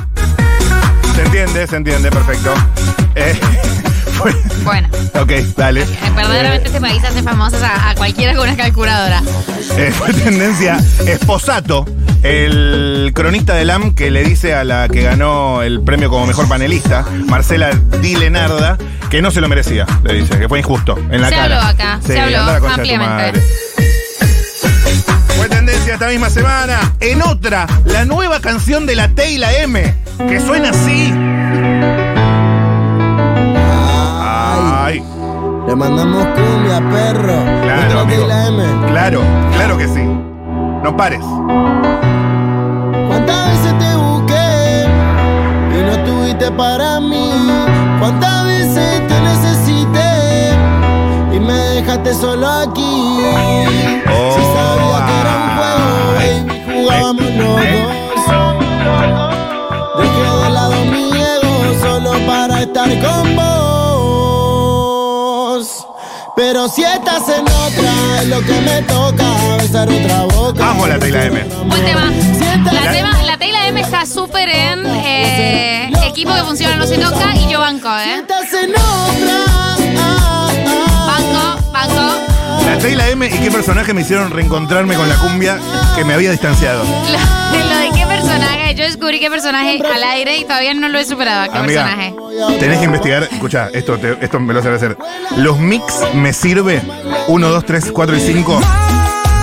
Se 1.16 1.22
entiende, 1.24 1.68
se 1.68 1.76
entiende, 1.76 2.10
perfecto. 2.12 2.54
Eh, 3.16 3.34
fue- 4.18 4.36
Bueno, 4.64 4.88
ok, 5.20 5.32
dale. 5.58 5.82
eh, 5.82 5.88
verdaderamente 6.16 6.68
este 6.68 6.80
país 6.80 7.04
hace 7.04 7.24
famosos 7.24 7.62
a, 7.64 7.90
a 7.90 7.96
cualquiera 7.96 8.34
con 8.36 8.48
una 8.48 8.56
calculadora. 8.56 9.22
Eh, 9.78 9.92
fue 9.98 10.14
tendencia 10.14 10.80
Esposato, 11.06 11.86
el 12.24 12.91
cronista 13.14 13.54
del 13.56 13.70
AM 13.72 13.94
que 13.96 14.12
le 14.12 14.24
dice 14.24 14.54
a 14.54 14.64
la 14.64 14.88
que 14.88 15.02
ganó 15.02 15.62
el 15.64 15.82
premio 15.82 16.10
como 16.10 16.26
mejor 16.28 16.48
panelista, 16.48 17.04
Marcela 17.28 17.70
Di 18.02 18.16
Lenarda, 18.16 18.78
que 19.10 19.22
no 19.22 19.32
se 19.32 19.42
lo 19.42 19.50
merecía, 19.50 19.86
le 20.04 20.14
dice, 20.14 20.38
que 20.40 20.48
fue 20.48 20.60
injusto 20.60 20.98
en 21.10 21.22
la 21.22 21.30
Se 21.30 21.36
cara. 21.36 21.44
habló 21.44 21.70
acá, 21.70 22.00
se 22.06 22.20
habló 22.20 22.46
de 22.46 22.68
ampliamente. 22.68 23.42
Fue 25.38 25.50
tendencia 25.50 25.94
esta 25.94 26.08
misma 26.08 26.30
semana. 26.30 26.94
En 27.00 27.22
otra, 27.24 27.66
la 27.86 28.06
nueva 28.06 28.40
canción 28.40 28.86
de 28.86 28.96
la 28.96 29.08
T 29.10 29.32
y 29.32 29.38
la 29.38 29.52
M, 29.58 29.94
que 30.30 30.40
suena 30.40 30.70
así. 30.70 31.12
Ay, 34.24 35.04
Le 35.68 35.76
mandamos 35.76 36.26
cumbia, 36.28 36.80
perro. 36.92 37.44
claro, 37.64 38.00
amigo. 38.02 38.22
de 38.22 38.28
la 38.28 38.48
M. 38.48 38.64
Claro, 38.92 39.22
claro 39.56 39.78
que 39.78 39.88
sí. 39.88 40.02
No 40.84 40.96
pares. 40.98 41.22
Para 46.50 47.00
mí? 47.00 47.30
¿Cuántas 48.00 48.46
veces 48.46 49.08
te 49.08 49.22
necesité 49.22 50.54
y 51.36 51.40
me 51.40 51.54
dejaste 51.54 52.14
solo 52.16 52.48
aquí? 52.48 53.20
si 54.06 54.42
sabía 54.54 55.06
que 55.06 55.14
era 55.22 55.34
un 55.38 55.50
juego, 55.58 55.88
baby, 56.16 56.54
jugábamos 56.74 57.30
los 57.36 57.56
dos. 57.56 57.66
Dejé 59.98 60.24
de 60.44 60.50
lado 60.50 60.78
mi 60.86 61.06
ego 61.12 61.54
solo 61.80 62.12
para 62.26 62.62
estar 62.62 62.90
con 63.02 63.36
vos. 64.32 65.86
Pero 66.36 66.68
si 66.70 66.84
estás 66.84 67.28
en 67.30 67.44
otra, 67.46 67.94
es 68.22 68.28
lo 68.28 68.40
que 68.42 68.60
me 68.62 68.82
toca 68.84 69.26
besar 69.60 69.88
otra 69.90 70.24
boca. 70.36 70.70
Amo 70.72 70.88
la 70.88 70.98
T 70.98 71.10
y 71.10 71.12
la 71.12 71.26
M. 71.26 71.44
Buen 71.68 71.86
tema. 71.86 72.12
Sienta- 72.40 72.74
La, 72.74 72.92
tema, 72.92 73.12
la 73.24 73.38
T 73.74 73.80
y 73.80 73.80
la 73.80 73.80
M 73.80 73.82
está 73.82 74.06
súper 74.06 74.50
en 74.50 74.86
eh, 74.86 75.92
equipo 76.08 76.34
que 76.34 76.42
funciona 76.44 76.76
no 76.76 76.86
se 76.86 76.98
toca 76.98 77.36
y 77.36 77.50
yo 77.52 77.60
banco, 77.60 77.90
¿eh? 77.98 78.24
Banco, 81.08 81.72
banco. 81.72 82.20
La 82.66 82.78
T 82.78 82.92
y 82.92 82.96
la 82.96 83.10
M 83.10 83.26
y 83.28 83.30
qué 83.30 83.52
personaje 83.52 83.94
me 83.94 84.02
hicieron 84.02 84.32
reencontrarme 84.32 84.96
con 84.96 85.08
la 85.08 85.16
cumbia 85.16 85.58
que 85.96 86.04
me 86.06 86.14
había 86.14 86.32
distanciado. 86.32 86.84
Lo, 86.84 87.70
lo 87.70 87.78
de 87.78 87.90
qué 88.00 88.06
personaje, 88.06 88.76
yo 88.76 88.84
descubrí 88.84 89.20
qué 89.20 89.30
personaje 89.30 89.82
al 89.94 90.04
aire 90.04 90.38
y 90.38 90.44
todavía 90.44 90.74
no 90.74 90.90
lo 90.90 91.00
he 91.00 91.06
superado. 91.06 91.52
¿Qué 91.52 91.58
Amiga, 91.58 91.84
personaje? 91.86 92.60
tenés 92.60 92.80
que 92.80 92.86
investigar. 92.86 93.24
Escucha, 93.32 93.70
esto, 93.74 93.98
te- 93.98 94.18
esto 94.24 94.40
me 94.40 94.54
lo 94.54 94.62
sabe 94.62 94.76
hacer. 94.76 94.98
Los 95.38 95.58
mix 95.60 96.02
me 96.14 96.34
sirve 96.34 96.82
1, 97.28 97.48
2, 97.50 97.66
3, 97.66 97.92
4 97.94 98.16
y 98.18 98.20
5 98.20 98.62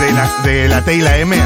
de 0.00 0.12
la, 0.12 0.30
de 0.44 0.68
la 0.68 0.82
T 0.84 0.94
y 0.94 1.00
la 1.00 1.16
M. 1.16 1.36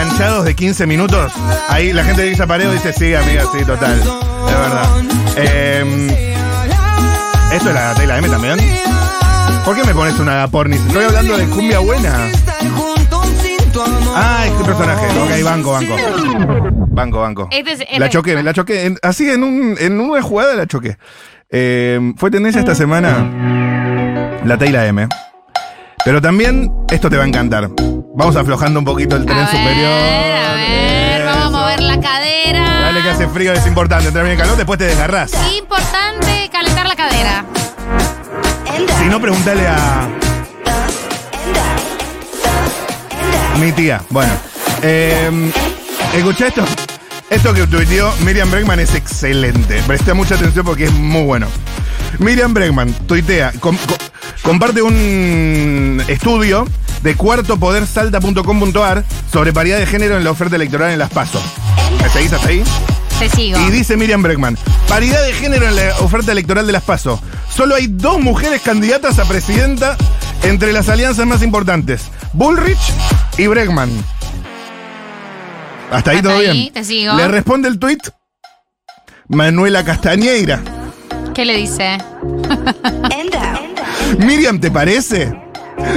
Enganchados 0.00 0.44
de 0.46 0.54
15 0.54 0.86
minutos. 0.86 1.30
Ahí 1.68 1.92
la 1.92 2.02
gente 2.04 2.22
de 2.22 2.30
Villa 2.30 2.46
Pareo 2.46 2.72
dice, 2.72 2.92
sí, 2.92 3.14
amiga, 3.14 3.42
sí, 3.52 3.64
total. 3.66 3.98
Es 3.98 4.58
verdad. 4.58 4.86
Eh, 5.36 6.36
¿Esto 7.52 7.68
es 7.68 7.74
la 7.74 7.94
T 7.94 8.04
y 8.04 8.06
la 8.06 8.18
M 8.18 8.28
también? 8.28 8.56
¿Por 9.64 9.76
qué 9.76 9.84
me 9.84 9.92
pones 9.94 10.18
una 10.18 10.48
pornis? 10.48 10.80
Estoy 10.86 11.04
hablando 11.04 11.36
de 11.36 11.44
cumbia 11.48 11.80
buena. 11.80 12.28
Ah, 14.14 14.44
este 14.46 14.64
personaje. 14.64 15.06
Ok, 15.20 15.44
banco, 15.44 15.72
banco. 15.72 15.96
Banco, 16.88 17.20
banco. 17.20 17.48
Este 17.50 17.72
es- 17.72 17.98
La 17.98 18.08
choqué, 18.08 18.42
la 18.42 18.54
choqué. 18.54 18.94
Así 19.02 19.28
en, 19.28 19.44
un, 19.44 19.76
en 19.78 20.00
una 20.00 20.22
jugada 20.22 20.54
la 20.54 20.66
choqué. 20.66 20.96
Eh, 21.50 22.14
fue 22.16 22.30
tendencia 22.30 22.60
esta 22.60 22.74
semana 22.74 24.40
la 24.44 24.56
T 24.56 24.66
y 24.66 24.70
la 24.72 24.86
M. 24.86 25.06
Pero 26.04 26.22
también 26.22 26.72
esto 26.90 27.10
te 27.10 27.16
va 27.18 27.24
a 27.24 27.26
encantar. 27.26 27.68
Vamos 28.20 28.36
aflojando 28.36 28.78
un 28.80 28.84
poquito 28.84 29.16
el 29.16 29.24
tren 29.24 29.38
A 29.38 29.40
ver, 29.40 29.48
superior. 29.50 29.92
a 29.92 30.52
ver, 30.54 31.24
vamos 31.24 31.46
a 31.46 31.50
mover 31.50 31.80
la 31.82 31.98
cadera. 32.00 32.80
Dale 32.82 33.02
que 33.02 33.08
hace 33.08 33.26
frío, 33.28 33.54
es 33.54 33.66
importante. 33.66 34.08
Entrar 34.08 34.24
bien 34.26 34.36
el 34.36 34.42
calor, 34.42 34.58
después 34.58 34.78
te 34.78 34.84
desgarrás. 34.84 35.32
Importante 35.56 36.50
calentar 36.52 36.86
la 36.86 36.96
cadera. 36.96 37.44
Si 38.98 39.04
no, 39.06 39.18
pregúntale 39.22 39.66
a. 39.66 40.06
Mi 43.58 43.72
tía. 43.72 44.02
Bueno. 44.10 44.32
Eh, 44.82 45.50
escucha 46.14 46.48
esto. 46.48 46.64
Esto 47.30 47.54
que 47.54 47.66
tuiteó 47.66 48.12
Miriam 48.24 48.50
Bregman 48.50 48.80
es 48.80 48.94
excelente. 48.94 49.82
Presta 49.86 50.12
mucha 50.12 50.34
atención 50.34 50.66
porque 50.66 50.84
es 50.84 50.92
muy 50.92 51.22
bueno. 51.22 51.46
Miriam 52.18 52.52
Bregman 52.52 52.92
tuitea, 53.06 53.52
com- 53.60 53.76
co- 53.78 53.96
comparte 54.42 54.82
un 54.82 56.02
estudio 56.08 56.66
de 57.02 57.14
cuartopodersalta.com.ar 57.16 59.04
sobre 59.32 59.52
paridad 59.52 59.78
de 59.78 59.86
género 59.86 60.16
en 60.16 60.24
la 60.24 60.30
oferta 60.30 60.56
electoral 60.56 60.90
en 60.90 60.98
las 60.98 61.10
PASO. 61.10 61.40
¿Me 62.02 62.08
seguís 62.10 62.32
hasta 62.32 62.48
ahí? 62.48 62.62
Te 63.18 63.28
sigo. 63.28 63.58
Y 63.60 63.70
dice 63.70 63.96
Miriam 63.96 64.22
Bregman, 64.22 64.56
paridad 64.88 65.22
de 65.24 65.32
género 65.34 65.66
en 65.68 65.76
la 65.76 65.94
oferta 66.00 66.32
electoral 66.32 66.66
de 66.66 66.72
las 66.72 66.82
PASO. 66.82 67.20
Solo 67.54 67.74
hay 67.74 67.86
dos 67.88 68.18
mujeres 68.20 68.62
candidatas 68.62 69.18
a 69.18 69.24
presidenta 69.26 69.96
entre 70.42 70.72
las 70.72 70.88
alianzas 70.88 71.26
más 71.26 71.42
importantes, 71.42 72.02
Bullrich 72.32 72.78
y 73.36 73.46
Bregman. 73.46 73.90
Hasta 75.90 76.12
ahí 76.12 76.16
Hasta 76.18 76.28
todo 76.28 76.38
ahí, 76.38 76.50
bien. 76.62 76.72
te 76.72 76.84
sigo. 76.84 77.14
Le 77.14 77.28
responde 77.28 77.68
el 77.68 77.78
tuit 77.78 78.00
Manuela 79.28 79.84
Castañeira. 79.84 80.60
¿Qué 81.34 81.44
le 81.44 81.56
dice? 81.56 81.98
Miriam, 84.18 84.60
¿te 84.60 84.70
parece? 84.70 85.32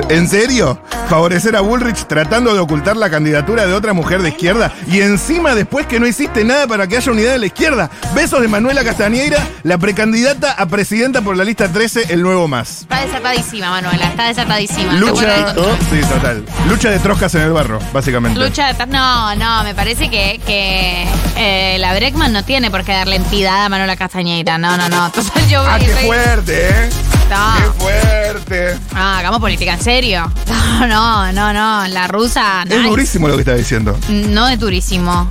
¿En 0.09 0.27
serio? 0.27 0.79
Favorecer 1.09 1.55
a 1.55 1.61
Bullrich 1.61 2.05
tratando 2.05 2.53
de 2.53 2.59
ocultar 2.59 2.97
la 2.97 3.09
candidatura 3.09 3.65
de 3.65 3.73
otra 3.73 3.93
mujer 3.93 4.21
de 4.21 4.29
izquierda 4.29 4.71
y 4.87 5.01
encima 5.01 5.53
después 5.55 5.85
que 5.85 5.99
no 5.99 6.07
hiciste 6.07 6.43
nada 6.43 6.67
para 6.67 6.87
que 6.87 6.97
haya 6.97 7.11
unidad 7.11 7.33
de 7.33 7.39
la 7.39 7.45
izquierda. 7.45 7.89
Besos 8.15 8.41
de 8.41 8.47
Manuela 8.47 8.83
Castañeira, 8.83 9.37
la 9.63 9.77
precandidata 9.77 10.53
a 10.53 10.65
presidenta 10.65 11.21
por 11.21 11.37
la 11.37 11.43
lista 11.43 11.67
13, 11.67 12.13
el 12.13 12.21
nuevo 12.21 12.47
más. 12.47 12.81
Está 12.81 13.01
desatadísima, 13.01 13.69
Manuela. 13.69 14.07
Está 14.07 14.27
desatadísima. 14.27 14.93
Lucha, 14.93 15.53
sí, 15.89 16.01
total. 16.09 16.43
Lucha 16.67 16.89
de 16.89 16.99
troscas 16.99 17.35
en 17.35 17.41
el 17.41 17.53
barro, 17.53 17.79
básicamente. 17.91 18.39
Lucha 18.39 18.73
de... 18.73 18.85
No, 18.87 19.35
no, 19.35 19.63
me 19.63 19.73
parece 19.75 20.09
que, 20.09 20.39
que 20.45 21.07
eh, 21.37 21.77
la 21.79 21.93
Breckman 21.93 22.33
no 22.33 22.43
tiene 22.43 22.71
por 22.71 22.83
qué 22.83 22.93
darle 22.93 23.15
entidad 23.15 23.65
a 23.65 23.69
Manuela 23.69 23.95
Castañeira. 23.95 24.57
No, 24.57 24.77
no, 24.77 24.89
no. 24.89 25.05
Entonces 25.15 25.49
yo... 25.49 25.61
Ah, 25.61 25.79
qué 25.79 25.87
fuerte, 25.87 26.69
¿eh? 26.69 26.89
No. 27.29 27.55
Qué 27.57 27.83
fuerte. 27.83 28.79
Ah, 28.93 29.19
hagamos 29.19 29.39
política 29.39 29.72
en 29.73 29.81
serio. 29.81 30.31
No, 30.79 30.87
no, 30.87 31.31
no, 31.31 31.53
no. 31.53 31.87
La 31.87 32.07
rusa. 32.07 32.63
Es 32.63 32.69
nice. 32.69 32.89
durísimo 32.89 33.27
lo 33.27 33.35
que 33.35 33.41
está 33.41 33.53
diciendo. 33.55 33.97
No 34.09 34.47
es 34.49 34.59
durísimo. 34.59 35.29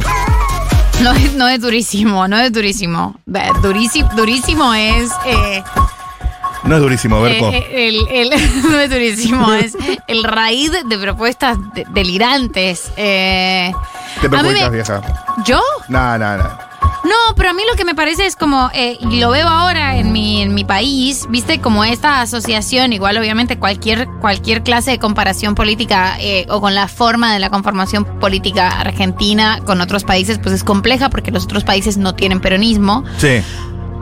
No 1.02 1.12
es, 1.12 1.32
no 1.34 1.48
es 1.48 1.60
durísimo, 1.60 2.28
no 2.28 2.38
es 2.38 2.52
durísimo. 2.52 3.16
Durísimo, 3.60 4.08
durísimo 4.14 4.72
es. 4.72 5.10
eh, 5.26 5.62
No 6.64 6.76
es 6.76 6.80
durísimo, 6.80 7.20
Berco. 7.20 7.50
eh, 7.50 7.88
el, 7.88 8.08
el- 8.08 8.62
no 8.70 8.78
es 8.78 8.88
durísimo, 8.90 9.52
es 9.52 9.76
el 10.06 10.22
raíz 10.22 10.70
de 10.88 10.96
propuestas 10.98 11.58
de- 11.74 11.84
delirantes. 11.90 12.92
Eh, 12.96 13.72
Te 14.20 14.28
me- 14.28 14.70
vieja. 14.70 15.02
¿Yo? 15.44 15.60
No, 15.88 16.16
no, 16.18 16.36
no. 16.38 16.71
No, 17.04 17.34
pero 17.36 17.50
a 17.50 17.52
mí 17.52 17.62
lo 17.68 17.76
que 17.76 17.84
me 17.84 17.94
parece 17.94 18.26
es 18.26 18.36
como, 18.36 18.70
eh, 18.74 18.96
y 19.00 19.18
lo 19.18 19.30
veo 19.30 19.48
ahora 19.48 19.96
en 19.96 20.12
mi, 20.12 20.40
en 20.40 20.54
mi 20.54 20.64
país, 20.64 21.26
viste, 21.28 21.60
como 21.60 21.84
esta 21.84 22.20
asociación, 22.20 22.92
igual 22.92 23.16
obviamente 23.18 23.58
cualquier, 23.58 24.08
cualquier 24.20 24.62
clase 24.62 24.92
de 24.92 24.98
comparación 24.98 25.54
política 25.54 26.16
eh, 26.20 26.46
o 26.48 26.60
con 26.60 26.74
la 26.74 26.88
forma 26.88 27.32
de 27.32 27.40
la 27.40 27.50
conformación 27.50 28.04
política 28.20 28.68
argentina 28.68 29.60
con 29.66 29.80
otros 29.80 30.04
países, 30.04 30.38
pues 30.38 30.54
es 30.54 30.64
compleja 30.64 31.10
porque 31.10 31.30
los 31.30 31.44
otros 31.44 31.64
países 31.64 31.96
no 31.96 32.14
tienen 32.14 32.40
peronismo. 32.40 33.04
Sí. 33.18 33.42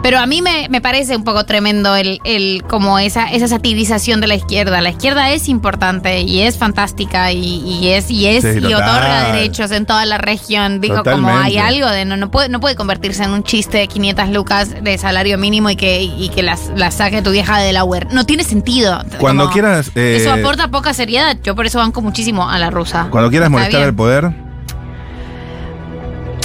Pero 0.03 0.19
a 0.19 0.25
mí 0.25 0.41
me, 0.41 0.67
me 0.71 0.81
parece 0.81 1.15
un 1.15 1.25
poco 1.25 1.45
tremendo 1.45 1.95
el, 1.95 2.21
el 2.25 2.65
como 2.67 2.99
esa, 2.99 3.27
esa 3.31 3.49
satirización 3.49 4.23
de 4.23 4.29
la 4.29 4.35
izquierda. 4.35 4.81
La 4.81 4.89
izquierda 4.91 5.31
es 5.31 5.47
importante 5.47 6.23
y 6.23 6.41
es 6.41 6.57
fantástica 6.57 7.33
y, 7.33 7.39
y 7.63 7.89
es 7.91 8.11
y 8.11 8.27
es 8.27 8.43
Sí, 8.43 8.49
y 8.49 8.61
total. 8.63 8.73
otorga 8.89 9.33
derechos 9.33 9.71
en 9.73 9.85
toda 9.85 10.07
la 10.07 10.17
región. 10.17 10.81
Digo, 10.81 11.03
como 11.05 11.29
hay 11.29 11.59
algo 11.59 11.87
de 11.91 12.07
no, 12.07 12.17
no 12.17 12.31
puede, 12.31 12.49
no 12.49 12.61
puede 12.61 12.77
convertirse 12.77 13.25
en 13.25 13.31
un 13.33 13.43
chiste 13.45 13.77
de 13.77 13.89
500 13.89 14.31
lucas 14.31 14.75
de 14.83 14.97
salario 14.97 15.37
mínimo 15.37 15.69
y 15.69 15.77
que, 15.77 16.01
y 16.03 16.31
que 16.31 16.43
las, 16.43 16.71
las 16.77 16.95
saque 16.95 17.21
tu 17.21 17.31
vieja 17.31 17.59
de 17.59 17.75
la 17.75 17.85
UER. 17.85 18.09
No 18.11 18.25
tiene 18.25 18.43
sentido. 18.45 19.05
Cuando 19.19 19.43
Como- 19.45 19.53
quieras, 19.53 19.91
eh, 19.97 20.17
eso 20.19 20.33
aporta 20.33 20.69
poca 20.69 20.95
seriedad. 20.95 21.37
Yo 21.45 21.55
por 21.55 21.67
eso 21.67 21.79
banco 21.79 22.01
muchísimo 22.01 22.49
a 22.49 22.59
la 22.59 22.71
rusa. 22.71 23.09
Cuando 23.11 23.29
quieras 23.29 23.49
Está 23.49 23.51
molestar 23.51 23.79
bien. 23.81 23.89
al 23.89 23.95
poder, 23.95 24.31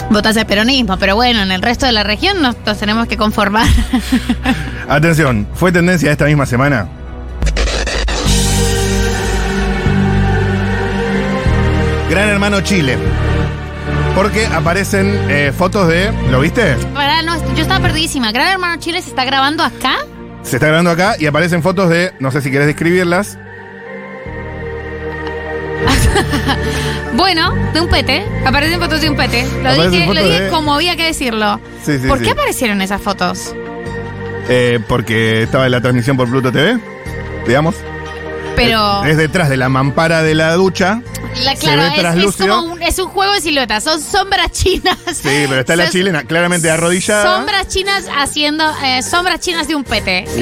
Votas 0.10 0.38
el 0.38 0.46
peronismo, 0.46 0.98
pero 0.98 1.16
bueno, 1.16 1.42
en 1.42 1.52
el 1.52 1.62
resto 1.62 1.86
de 1.86 1.92
la 1.92 2.04
región 2.04 2.42
nos, 2.42 2.56
nos 2.66 2.78
tenemos 2.78 3.08
que 3.08 3.18
conformar. 3.18 3.68
atención, 4.88 5.48
fue 5.54 5.72
tendencia 5.72 6.12
esta 6.12 6.26
misma 6.26 6.46
semana. 6.46 6.88
Gran 12.10 12.30
Hermano 12.30 12.62
Chile. 12.62 12.98
Porque 14.16 14.46
aparecen 14.46 15.08
eh, 15.28 15.52
fotos 15.56 15.88
de. 15.88 16.12
¿Lo 16.32 16.40
viste? 16.40 16.76
Pará, 16.94 17.22
no, 17.22 17.36
yo 17.56 17.62
estaba 17.64 17.82
perdidísima. 17.82 18.32
Gran 18.32 18.54
Hermano 18.54 18.80
Chile 18.80 19.02
se 19.02 19.10
está 19.10 19.26
grabando 19.26 19.64
acá. 19.64 19.98
Se 20.44 20.56
está 20.56 20.68
grabando 20.68 20.92
acá 20.92 21.16
y 21.20 21.26
aparecen 21.26 21.62
fotos 21.62 21.90
de. 21.90 22.14
No 22.20 22.32
sé 22.32 22.42
si 22.42 22.52
querés 22.52 22.68
describirlas. 22.68 23.38
Bueno, 27.16 27.54
de 27.74 27.82
un 27.82 27.88
pete. 27.90 28.26
Aparecen 28.46 28.80
fotos 28.80 29.02
de 29.02 29.10
un 29.10 29.16
pete. 29.16 29.44
Lo 29.62 29.70
Aparecen 29.70 29.92
dije, 29.92 30.06
lo 30.06 30.14
fotos 30.14 30.24
dije 30.30 30.42
de- 30.44 30.50
como 30.50 30.74
había 30.76 30.96
que 30.96 31.06
decirlo. 31.06 31.60
Sí, 31.86 31.98
sí, 32.00 32.08
¿Por 32.08 32.20
sí. 32.20 32.26
qué 32.26 32.32
aparecieron 32.32 32.82
esas 32.82 33.02
fotos? 33.02 33.54
Eh, 34.50 34.80
porque 34.88 35.44
estaba 35.44 35.66
en 35.66 35.72
la 35.72 35.82
transmisión 35.82 36.18
por 36.18 36.30
Pluto 36.30 36.52
TV. 36.52 36.78
Digamos. 37.48 37.76
Pero. 38.56 39.04
Es 39.06 39.18
detrás 39.18 39.50
de 39.50 39.58
la 39.58 39.70
mampara 39.70 40.22
de 40.24 40.36
la 40.36 40.54
ducha. 40.54 41.02
La, 41.44 41.52
se 41.56 41.66
claro, 41.66 41.82
ve 41.82 41.88
es- 42.22 42.30
es, 42.30 42.36
como 42.38 42.62
un, 42.74 42.82
es 42.82 42.98
un 43.00 43.08
juego 43.10 43.34
de 43.34 43.42
siluetas. 43.42 43.84
Son 43.84 44.02
sombras 44.02 44.52
chinas. 44.52 44.98
Sí, 45.14 45.46
pero 45.50 45.60
está 45.60 45.76
la 45.76 45.90
chilena 45.90 46.24
claramente 46.24 46.70
arrodillada. 46.70 47.38
Sombras 47.38 47.68
chinas 47.68 48.06
haciendo. 48.18 48.64
eh, 48.84 49.02
sombras 49.04 49.40
chinas 49.42 49.68
de 49.68 49.76
un 49.76 49.84
pete. 49.84 50.26
Sí, 50.28 50.40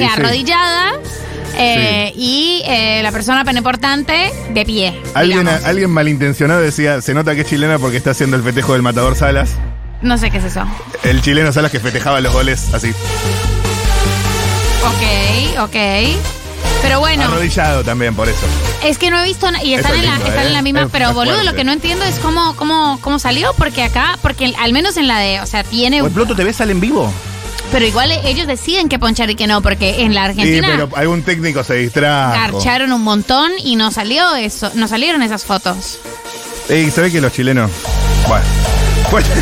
Eh, 1.58 2.12
Y 2.16 2.62
eh, 2.66 3.00
la 3.02 3.12
persona 3.12 3.44
peneportante 3.44 4.32
de 4.50 4.64
pie. 4.64 5.00
Alguien, 5.14 5.40
digamos. 5.40 5.64
alguien 5.64 5.90
malintencionado 5.90 6.60
decía, 6.60 7.00
se 7.02 7.14
nota 7.14 7.34
que 7.34 7.42
es 7.42 7.46
chilena 7.48 7.78
porque 7.78 7.96
está 7.96 8.10
haciendo 8.10 8.36
el 8.36 8.42
festejo 8.42 8.72
del 8.72 8.82
matador 8.82 9.14
Salas. 9.16 9.50
No 10.02 10.18
sé 10.18 10.30
qué 10.30 10.38
es 10.38 10.44
eso. 10.44 10.64
El 11.02 11.22
chileno 11.22 11.52
Salas 11.52 11.70
que 11.70 11.80
festejaba 11.80 12.20
los 12.20 12.32
goles 12.32 12.72
así. 12.74 12.90
Ok, 14.84 15.60
ok. 15.60 15.76
Pero 16.82 17.00
bueno. 17.00 17.24
Arrodillado 17.24 17.82
también, 17.82 18.14
por 18.14 18.28
eso. 18.28 18.44
Es 18.84 18.98
que 18.98 19.10
no 19.10 19.18
he 19.18 19.24
visto 19.24 19.48
y 19.62 19.72
están, 19.74 19.92
es 19.94 19.98
en 20.00 20.04
la, 20.06 20.12
lindo, 20.16 20.26
están 20.28 20.44
¿eh? 20.44 20.46
en 20.48 20.52
la 20.52 20.62
misma, 20.62 20.82
Es- 20.82 20.88
pero 20.92 21.08
es 21.08 21.14
boludo, 21.14 21.34
fuerte. 21.36 21.50
lo 21.50 21.56
que 21.56 21.64
no 21.64 21.72
entiendo 21.72 22.04
es 22.04 22.16
cómo, 22.18 22.54
cómo, 22.56 22.98
cómo 23.00 23.18
salió, 23.18 23.54
porque 23.56 23.82
acá, 23.82 24.18
porque 24.20 24.52
al 24.58 24.72
menos 24.74 24.98
en 24.98 25.08
la 25.08 25.18
de, 25.18 25.40
o 25.40 25.46
sea, 25.46 25.64
tiene, 25.64 26.02
¿O 26.02 26.06
el 26.06 26.12
Pluto 26.12 26.36
TV 26.36 26.52
sale 26.52 26.72
en 26.72 26.80
vivo? 26.80 27.10
Pero 27.74 27.86
igual 27.86 28.12
ellos 28.24 28.46
deciden 28.46 28.88
que 28.88 29.00
ponchar 29.00 29.28
y 29.30 29.34
que 29.34 29.48
no, 29.48 29.60
porque 29.60 30.02
en 30.02 30.14
la 30.14 30.26
Sí, 30.26 30.30
Argentina 30.30 30.68
pero 30.70 30.88
algún 30.96 31.24
técnico 31.24 31.64
se 31.64 31.74
distrajo. 31.74 32.32
garcharon 32.54 32.92
un 32.92 33.02
montón 33.02 33.50
y 33.64 33.74
no 33.74 33.90
salió 33.90 34.36
eso, 34.36 34.70
no 34.74 34.86
salieron 34.86 35.22
esas 35.24 35.44
fotos. 35.44 35.98
Y 36.68 36.88
se 36.92 37.00
ve 37.00 37.10
que 37.10 37.20
los 37.20 37.32
chilenos. 37.32 37.68
Bueno. 38.28 38.44
Fue- 39.10 39.22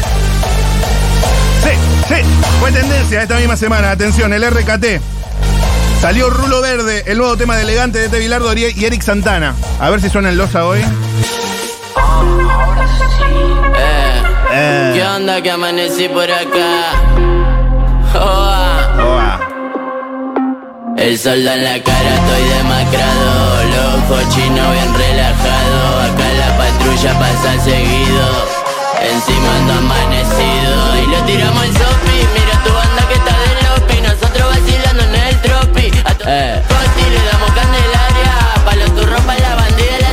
Sí, 1.63 1.69
sí. 2.09 2.15
Fue 2.59 2.73
tendencia 2.73 3.23
esta 3.23 3.37
misma 3.37 3.57
semana. 3.57 3.91
Atención, 3.91 4.33
el 4.33 4.43
RKT. 4.51 5.01
Salió 6.01 6.31
Rulo 6.31 6.63
Verde, 6.63 7.05
el 7.07 7.19
nuevo 7.19 7.37
tema 7.37 7.55
de 7.57 7.63
elegante 7.65 7.99
de 7.99 8.09
Tevilardo 8.09 8.51
y 8.57 8.65
Eric 8.85 9.03
Santana. 9.03 9.55
A 9.79 9.91
ver 9.91 10.01
si 10.01 10.09
suena 10.09 10.31
en 10.31 10.39
losa 10.39 10.65
hoy. 10.67 10.81
¿Qué 14.95 15.03
onda 15.05 15.41
que 15.43 15.51
amanecí 15.51 16.09
por 16.09 16.31
acá? 16.31 17.12
Oa. 18.15 18.93
Oa. 18.99 19.41
El 20.97 21.19
sol 21.19 21.45
da 21.45 21.55
en 21.55 21.65
la 21.65 21.83
cara, 21.83 22.15
estoy 22.15 22.45
demacrado. 22.59 23.65
Los 23.73 23.89
ojos 24.05 24.35
chinos 24.35 24.73
bien 24.73 24.95
relajado. 24.95 26.01
Acá 26.07 26.29
la 26.41 26.57
patrulla 26.59 27.19
pasa 27.19 27.65
seguido. 27.65 28.27
Encima 29.01 29.57
ando 29.57 29.73
amanecido. 29.75 30.75
Y 31.03 31.07
lo 31.11 31.19
tiramos 31.25 31.63
al 31.63 31.73
sopi. 31.73 32.19
Mira 32.35 32.63
tu 32.65 32.73
banda 32.73 33.09
que 33.09 33.15
está 33.15 33.35
de 33.45 33.53
lopi. 33.65 34.01
Nosotros 34.03 34.47
vacilando 34.55 35.03
en 35.05 35.15
el 35.15 35.41
tropi. 35.41 35.87
A 36.05 36.15
tu 36.15 36.25
coti 36.25 37.05
le 37.15 37.23
damos 37.31 37.51
candelaria. 37.53 38.33
Pa' 38.65 38.77
los 38.77 38.95
turros, 38.95 39.21
pa' 39.23 39.39
la 39.39 39.55
bandida 39.57 40.12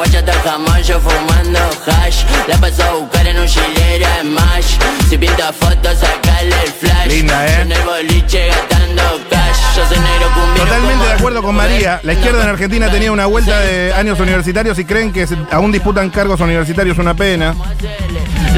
guacha 0.00 0.18
hasta 0.20 0.32
el 0.32 0.40
jamón. 0.40 0.82
Yo 0.82 0.98
fumando 1.00 1.60
hash. 1.86 2.24
La 2.48 2.56
paso 2.58 2.82
a 2.82 2.92
buscar 2.94 3.26
en 3.26 3.38
un 3.38 3.46
chilera 3.46 4.20
en 4.20 4.32
mash. 4.32 4.78
Si 5.08 5.18
pinta 5.18 5.52
fotos, 5.52 5.98
sacale 5.98 6.54
el 6.64 6.72
flash. 6.72 7.06
Linda, 7.08 7.46
¿eh? 7.46 7.54
Yo 7.56 7.62
en 7.62 7.72
el 7.72 7.82
boliche 7.82 8.48
gastando 8.48 9.02
cash. 9.28 9.76
Yo 9.76 9.86
soy 9.86 9.98
negro 9.98 10.30
cumbia. 10.34 10.64
Totalmente 10.64 11.06
de 11.06 11.12
acuerdo 11.12 11.42
con 11.42 11.54
María. 11.54 12.00
La 12.02 12.12
izquierda 12.14 12.42
en 12.42 12.48
Argentina 12.48 12.90
tenía 12.90 13.12
una 13.12 13.26
vuelta 13.26 13.60
de 13.60 13.92
años 13.92 14.18
universitarios 14.18 14.78
y 14.78 14.84
creen 14.84 15.12
que 15.12 15.26
aún 15.50 15.70
disputan 15.70 16.08
cargos 16.10 16.40
universitarios 16.40 16.96
una 16.98 17.14
pena. 17.14 17.54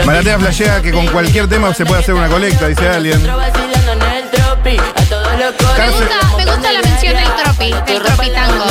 Maratea 0.06 0.38
flashea 0.38 0.80
que 0.80 0.92
con 0.92 1.06
cualquier 1.08 1.48
tema 1.48 1.74
se 1.74 1.84
puede 1.84 2.00
hacer 2.00 2.14
una 2.14 2.28
colecta, 2.28 2.68
dice 2.68 2.88
alguien. 2.88 3.20
Me 3.22 3.30
gusta, 5.90 6.36
me 6.36 6.44
gusta 6.44 6.72
la 6.72 6.91
del 7.36 7.44
tropi, 7.44 7.92
del 7.92 8.02
tropitango. 8.02 8.64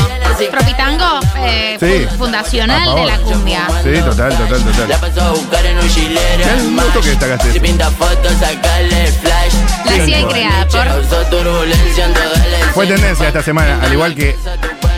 Tropitango, 0.52 1.20
eh, 1.38 1.78
Sí. 1.80 2.08
fu- 2.10 2.18
fundacional 2.18 2.82
A 2.82 2.86
favor. 2.86 3.02
de 3.02 3.06
la 3.08 3.18
cumbia. 3.20 3.68
Sí, 3.84 3.92
total, 4.02 4.36
total, 4.38 4.66
La 4.66 4.72
total. 4.98 5.00
paso 5.12 5.22
a 5.22 5.30
buscar 5.32 5.66
en 5.66 5.78
un 5.78 6.76
gustó 6.84 7.02
que 7.02 7.10
destacaste 7.10 7.54
Si 7.54 7.60
pinta 7.60 7.92
fotos, 7.92 8.34
sacale 8.40 9.06
el 9.06 9.14
flash. 9.14 9.54
Nacida 9.86 10.20
y 10.20 10.26
creada 10.26 10.68
por 10.68 10.84
Causó 10.88 11.26
turbulencia 11.28 12.06
en 12.06 12.14
toda 12.14 12.26
la 12.38 12.68
Fue 12.74 12.88
tendencia 12.88 13.28
esta 13.28 13.44
semana, 13.44 13.80
al 13.84 13.94
igual 13.94 14.16
que 14.16 14.36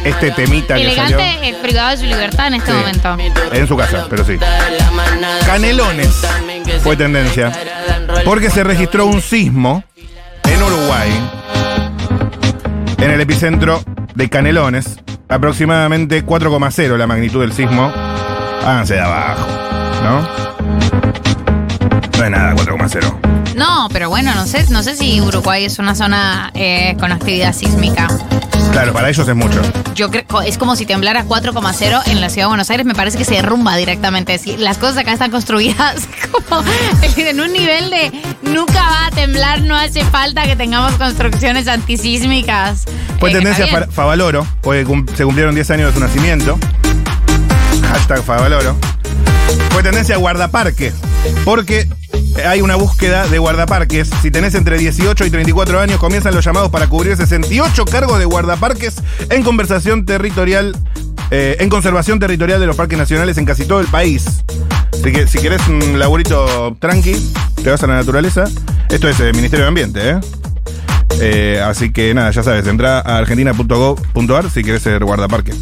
este 0.05 0.31
temita 0.31 0.75
que 0.75 0.95
salió 0.95 1.17
Elegante, 1.19 1.49
eh, 1.49 1.55
privado 1.61 1.89
de 1.91 1.97
su 1.97 2.03
libertad 2.05 2.47
en 2.47 2.53
este 2.55 2.71
Sí. 2.71 2.77
momento. 2.77 3.17
en 3.51 3.67
su 3.67 3.75
casa, 3.77 4.05
pero 4.09 4.23
sí. 4.25 4.37
Canelones 5.45 6.09
fue 6.83 6.95
tendencia 6.95 7.51
porque 8.25 8.49
se 8.49 8.63
registró 8.63 9.05
un 9.07 9.21
sismo 9.21 9.83
en 10.45 10.63
Uruguay, 10.63 11.09
en 13.03 13.11
el 13.11 13.19
epicentro 13.19 13.83
de 14.15 14.29
Canelones, 14.29 14.97
aproximadamente 15.27 16.25
4,0 16.25 16.95
la 16.95 17.05
magnitud 17.05 17.41
del 17.41 17.51
sismo. 17.51 17.91
Háganse 18.65 18.93
de 18.93 19.01
abajo, 19.01 19.45
¿no? 20.03 20.21
No 22.17 22.23
es 22.23 22.31
nada 22.31 22.55
4,0. 22.55 23.55
No, 23.57 23.89
pero 23.91 24.07
bueno, 24.07 24.33
no 24.35 24.45
sé, 24.45 24.65
no 24.69 24.83
sé 24.83 24.95
si 24.95 25.19
Uruguay 25.19 25.65
es 25.65 25.79
una 25.79 25.95
zona 25.95 26.49
eh, 26.55 26.95
con 26.97 27.11
actividad 27.11 27.53
sísmica. 27.53 28.07
Claro, 28.71 28.91
para 28.93 29.09
ellos 29.09 29.27
es 29.27 29.35
mucho. 29.35 29.61
Yo 29.93 30.09
creo 30.09 30.41
es 30.45 30.57
como 30.57 30.75
si 30.75 30.85
temblara 30.85 31.25
4,0 31.25 32.01
en 32.07 32.21
la 32.21 32.29
ciudad 32.29 32.45
de 32.45 32.49
Buenos 32.49 32.69
Aires, 32.71 32.85
me 32.85 32.95
parece 32.95 33.17
que 33.19 33.25
se 33.25 33.35
derrumba 33.35 33.75
directamente. 33.75 34.39
Las 34.57 34.77
cosas 34.79 34.97
acá 34.97 35.13
están 35.13 35.29
construidas 35.31 36.07
como 36.49 36.63
en 37.17 37.39
un 37.39 37.53
nivel 37.53 37.89
de 37.91 38.11
nunca 38.41 38.81
va 38.81 39.07
a 39.07 39.11
temblar, 39.11 39.61
no 39.61 39.75
hace 39.77 40.03
falta 40.05 40.43
que 40.45 40.55
tengamos 40.55 40.93
construcciones 40.93 41.67
antisísmicas. 41.67 42.85
Fue 43.19 43.29
Eh, 43.29 43.33
tendencia. 43.33 43.67
Fa- 43.67 43.87
Favaloro, 43.91 44.45
porque 44.61 44.83
cum- 44.85 45.05
se 45.15 45.23
cumplieron 45.23 45.53
10 45.53 45.69
años 45.71 45.87
de 45.89 45.93
su 45.93 45.99
nacimiento. 45.99 46.57
Hashtag 47.89 48.23
Favaloro. 48.23 48.75
Fue 49.71 49.83
tendencia 49.83 50.17
guardaparque, 50.17 50.93
porque 51.45 51.87
hay 52.45 52.61
una 52.61 52.75
búsqueda 52.75 53.27
de 53.27 53.37
guardaparques. 53.39 54.09
Si 54.21 54.31
tenés 54.31 54.55
entre 54.55 54.77
18 54.77 55.25
y 55.25 55.29
34 55.29 55.79
años, 55.79 55.99
comienzan 55.99 56.33
los 56.33 56.43
llamados 56.43 56.69
para 56.69 56.87
cubrir 56.87 57.15
68 57.15 57.85
cargos 57.85 58.19
de 58.19 58.25
guardaparques 58.25 58.95
en 59.29 59.43
conversación 59.43 60.05
territorial, 60.05 60.75
eh, 61.31 61.57
en 61.59 61.69
conservación 61.69 62.19
territorial 62.19 62.59
de 62.59 62.67
los 62.67 62.75
parques 62.75 62.97
nacionales 62.97 63.37
en 63.37 63.45
casi 63.45 63.65
todo 63.65 63.79
el 63.79 63.87
país. 63.87 64.43
Así 64.93 65.11
que 65.11 65.27
si 65.27 65.39
querés 65.39 65.67
un 65.67 65.99
laburito 65.99 66.75
tranqui, 66.79 67.15
te 67.63 67.69
vas 67.69 67.83
a 67.83 67.87
la 67.87 67.95
naturaleza. 67.95 68.45
Esto 68.89 69.09
es 69.09 69.19
el 69.19 69.33
Ministerio 69.35 69.65
de 69.65 69.69
Ambiente, 69.69 70.09
¿eh? 70.09 70.19
Eh, 71.19 71.61
así 71.63 71.91
que 71.91 72.13
nada, 72.13 72.31
ya 72.31 72.43
sabes, 72.43 72.65
entra 72.67 72.99
a 72.99 73.17
argentina.gov.ar 73.17 74.49
si 74.49 74.63
querés 74.63 74.81
ser 74.81 75.03
guardaparque. 75.03 75.53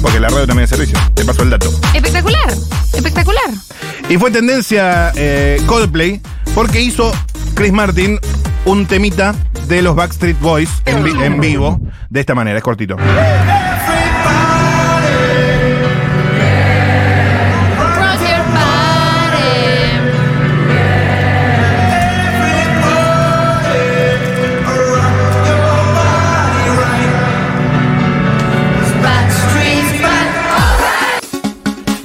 Porque 0.00 0.18
la 0.20 0.28
radio 0.28 0.46
también 0.46 0.64
es 0.64 0.70
servicio. 0.70 0.98
Te 1.14 1.24
paso 1.24 1.42
el 1.42 1.50
dato. 1.50 1.70
Espectacular, 1.94 2.52
espectacular. 2.92 3.50
Y 4.08 4.16
fue 4.18 4.30
tendencia 4.30 5.12
eh, 5.14 5.60
Coldplay 5.66 6.20
porque 6.54 6.80
hizo 6.80 7.12
Chris 7.54 7.72
Martin 7.72 8.18
un 8.64 8.86
temita 8.86 9.34
de 9.68 9.82
los 9.82 9.94
Backstreet 9.96 10.38
Boys 10.40 10.70
en, 10.86 11.02
vi- 11.04 11.10
en 11.22 11.40
vivo 11.40 11.80
de 12.10 12.20
esta 12.20 12.34
manera, 12.34 12.58
es 12.58 12.64
cortito. 12.64 12.96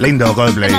Lindo 0.08 0.34
Coldplay. 0.34 0.74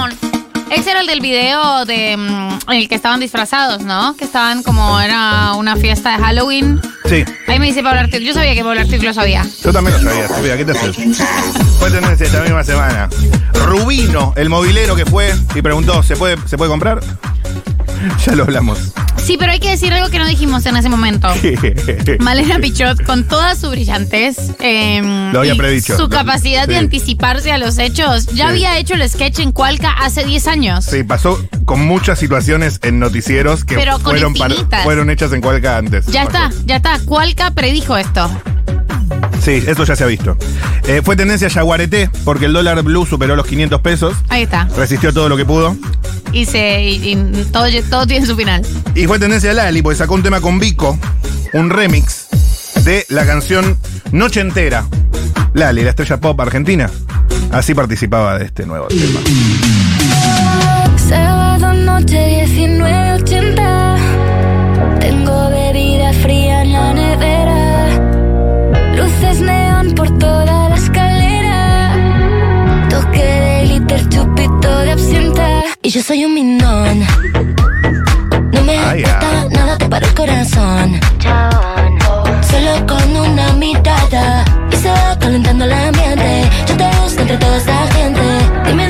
Ese 0.71 0.91
era 0.91 1.03
el 1.03 1.07
del 1.07 1.21
video 1.21 1.85
de 1.85 2.17
mm, 2.17 2.71
en 2.71 2.79
el 2.79 2.89
que 2.89 2.95
estaban 2.95 3.21
disfrazados, 3.21 3.83
¿no? 3.83 4.17
Que 4.17 4.25
estaban 4.25 4.63
como 4.63 4.99
era 5.01 5.53
una 5.53 5.77
fiesta 5.77 6.17
de 6.17 6.25
Halloween. 6.25 6.81
Sí, 7.05 7.27
Ahí 7.47 7.59
me 7.59 7.67
dice 7.67 7.83
Pablo 7.83 8.01
Artiuk. 8.01 8.23
Yo 8.23 8.33
sabía 8.33 8.55
que 8.55 8.65
Pablo 8.65 8.81
Artiuk 8.81 9.03
lo 9.03 9.13
sabía. 9.13 9.45
yo 9.63 9.71
también 9.71 10.03
lo 10.03 10.11
sabía, 10.11 10.29
Sofía, 10.29 10.57
¿qué 10.57 10.65
te 10.65 10.71
haces? 10.71 10.97
Fue 11.79 11.91
tendencia 11.91 12.25
esta 12.25 12.41
misma 12.41 12.65
semana. 12.65 13.11
Rubino, 13.67 14.33
el 14.35 14.49
movilero 14.49 14.97
que 14.97 15.05
fue 15.05 15.35
y 15.55 15.61
preguntó, 15.61 16.03
¿se 16.03 16.17
puede, 16.17 16.39
¿se 16.47 16.57
puede 16.57 16.71
comprar? 16.71 17.01
Ya 18.25 18.35
lo 18.35 18.45
hablamos. 18.45 18.95
Sí, 19.29 19.37
pero 19.39 19.53
hay 19.53 19.61
que 19.61 19.69
decir 19.69 19.93
algo 19.93 20.09
que 20.09 20.19
no 20.19 20.27
dijimos 20.27 20.65
en 20.65 20.75
ese 20.79 20.89
momento. 20.89 21.29
Malena 22.21 22.59
Pichot, 22.61 23.03
con 23.05 23.25
toda 23.25 23.55
su 23.57 23.69
brillantez 23.69 24.39
em, 24.59 25.33
Lo 25.35 25.41
había 25.41 25.53
y 25.53 25.59
predicho. 25.59 25.99
su 25.99 26.09
capacidad 26.09 26.67
de 26.67 26.73
Sí. 26.73 26.79
anticiparse 26.79 27.53
a 27.53 27.59
los 27.59 27.77
hechos, 27.77 28.25
ya 28.29 28.35
Sí. 28.35 28.41
había 28.53 28.79
hecho 28.79 28.95
el 28.95 29.07
sketch 29.07 29.41
en 29.41 29.53
Cualca 29.53 29.91
hace 29.91 30.25
10 30.25 30.47
años. 30.47 30.87
Sí, 30.87 31.05
pasó 31.05 31.39
con 31.67 31.85
muchas 31.87 32.19
situaciones 32.19 32.81
en 32.83 32.99
noticieros 33.01 33.67
que 33.67 33.75
Pero 33.75 33.93
con 33.99 34.13
fueron, 34.19 34.35
infinitas. 34.35 34.83
fueron 34.83 35.11
hechas 35.11 35.31
en 35.35 35.43
Cualca 35.43 35.77
antes. 35.77 36.07
Ya 36.07 36.23
está, 36.23 36.51
ya 36.65 36.77
está. 36.77 36.99
Cualca 37.05 37.51
predijo 37.51 37.99
esto. 37.99 38.31
Sí, 39.41 39.63
eso 39.67 39.85
ya 39.85 39.97
se 39.97 40.05
ha 40.05 40.07
visto. 40.07 40.37
Eh, 40.87 41.01
fue 41.05 41.17
tendencia 41.17 41.49
Yaguareté 41.49 42.11
porque 42.25 42.47
el 42.47 42.53
dólar 42.53 42.83
blue 42.83 43.07
superó 43.07 43.37
los 43.37 43.47
500 43.47 43.81
pesos. 43.81 44.17
Ahí 44.29 44.43
está. 44.43 44.69
Resistió 44.77 45.13
todo 45.13 45.29
lo 45.29 45.37
que 45.37 45.45
pudo. 45.45 45.77
Y, 46.33 46.45
se, 46.45 46.83
y, 46.83 47.13
y 47.13 47.45
todo, 47.53 47.67
todo 47.89 48.07
tiene 48.07 48.27
su 48.27 48.37
final. 48.37 48.63
Y 48.95 49.07
fue 49.07 49.19
tendencia 49.19 49.53
Lali 49.55 49.83
porque 49.83 49.97
sacó 49.97 50.15
un 50.15 50.23
tema 50.23 50.41
con 50.41 50.59
Vico, 50.59 50.99
un 51.53 51.71
remix 51.71 52.29
de 52.85 53.07
la 53.09 53.25
canción 53.25 53.79
Noche 54.13 54.41
Entera. 54.41 54.87
Lali, 55.55 55.83
la 55.83 55.91
estrella 55.91 56.21
pop 56.21 56.39
argentina. 56.41 56.91
Así 57.53 57.75
participaba 57.75 58.39
de 58.39 58.45
este 58.47 58.67
nuevo 58.67 58.89
tema. 58.89 59.21
Sábado 61.09 61.73
noche 61.73 62.47
1980 62.47 63.97
Tengo 65.01 65.49
Y 75.89 75.91
yo 75.91 76.03
soy 76.03 76.23
un 76.27 76.35
minón. 76.35 77.01
No 78.53 78.63
me 78.63 78.77
Ah, 78.77 78.95
importa 78.95 79.21
ya. 79.33 79.49
nada, 79.49 79.79
te 79.79 79.89
paro 79.89 80.07
el 80.07 80.15
corazón. 80.15 81.01
Solo 82.51 82.87
con 82.87 83.17
una 83.17 83.55
mirada. 83.55 84.45
Y 84.71 84.77
se 84.77 84.91
va 84.91 85.19
calentando 85.19 85.65
el 85.65 85.73
ambiente 85.73 86.43
Yo 86.69 86.77
te 86.77 86.85
busco 87.01 87.21
entre 87.23 87.39
toda 87.39 87.57
esta 87.57 87.87
gente. 87.93 88.21
Dime, 88.67 88.87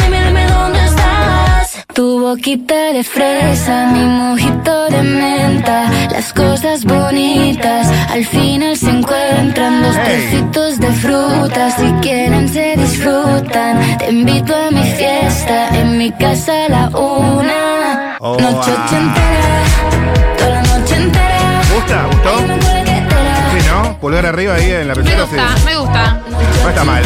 boquita 2.28 2.92
de 2.92 3.02
fresa, 3.04 3.86
mi 3.92 4.04
mojito 4.04 4.86
de 4.90 5.02
menta 5.02 5.90
Las 6.10 6.32
cosas 6.34 6.84
bonitas 6.84 7.86
al 8.10 8.24
final 8.26 8.76
se 8.76 8.90
encuentran 8.90 9.82
Dos 9.82 9.96
trocitos 10.06 10.78
de 10.78 10.92
fruta, 11.04 11.70
si 11.70 11.86
quieren 12.02 12.48
se 12.48 12.76
disfrutan 12.76 13.98
Te 13.98 14.10
invito 14.10 14.54
a 14.54 14.70
mi 14.70 14.84
fiesta, 14.98 15.68
en 15.80 15.96
mi 15.96 16.10
casa 16.12 16.52
a 16.66 16.68
la 16.68 16.88
una 16.98 18.16
Oh, 18.20 18.36
Noche 18.38 18.72
ah. 18.76 18.98
entera, 19.00 20.36
toda 20.38 20.50
la 20.50 20.62
noche 20.62 20.96
entera 20.96 21.62
¿Gusta? 21.74 21.96
¿Gustó? 22.10 22.38
Sí, 23.52 23.66
¿no? 23.70 23.98
Pulgar 24.00 24.26
arriba 24.26 24.54
ahí 24.54 24.70
en 24.70 24.88
la 24.88 24.94
Me 24.94 25.02
pechera. 25.02 25.22
gusta, 25.22 25.56
sí. 25.56 25.64
me 25.64 25.76
gusta. 25.76 26.20
No 26.62 26.68
está 26.68 26.84
mal. 26.84 27.02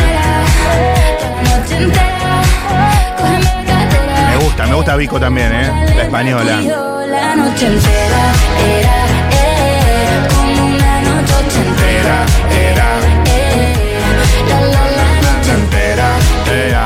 Me 4.52 4.56
gusta, 4.56 4.66
me 4.66 4.74
gusta 4.74 4.96
Vico 4.96 5.18
también, 5.18 5.50
¿eh? 5.50 5.72
La 5.96 6.02
española. 6.02 6.60
La 6.60 7.36
noche 7.36 7.66
entera 7.68 8.32
era, 8.68 10.28
como 10.28 10.66
una 10.66 11.00
noche 11.00 11.58
entera. 11.66 12.26
Era, 12.50 12.88
la, 14.48 14.60
la, 14.60 14.90
la 14.90 15.08
noche 15.22 15.52
entera, 15.54 16.08
era. 16.52 16.84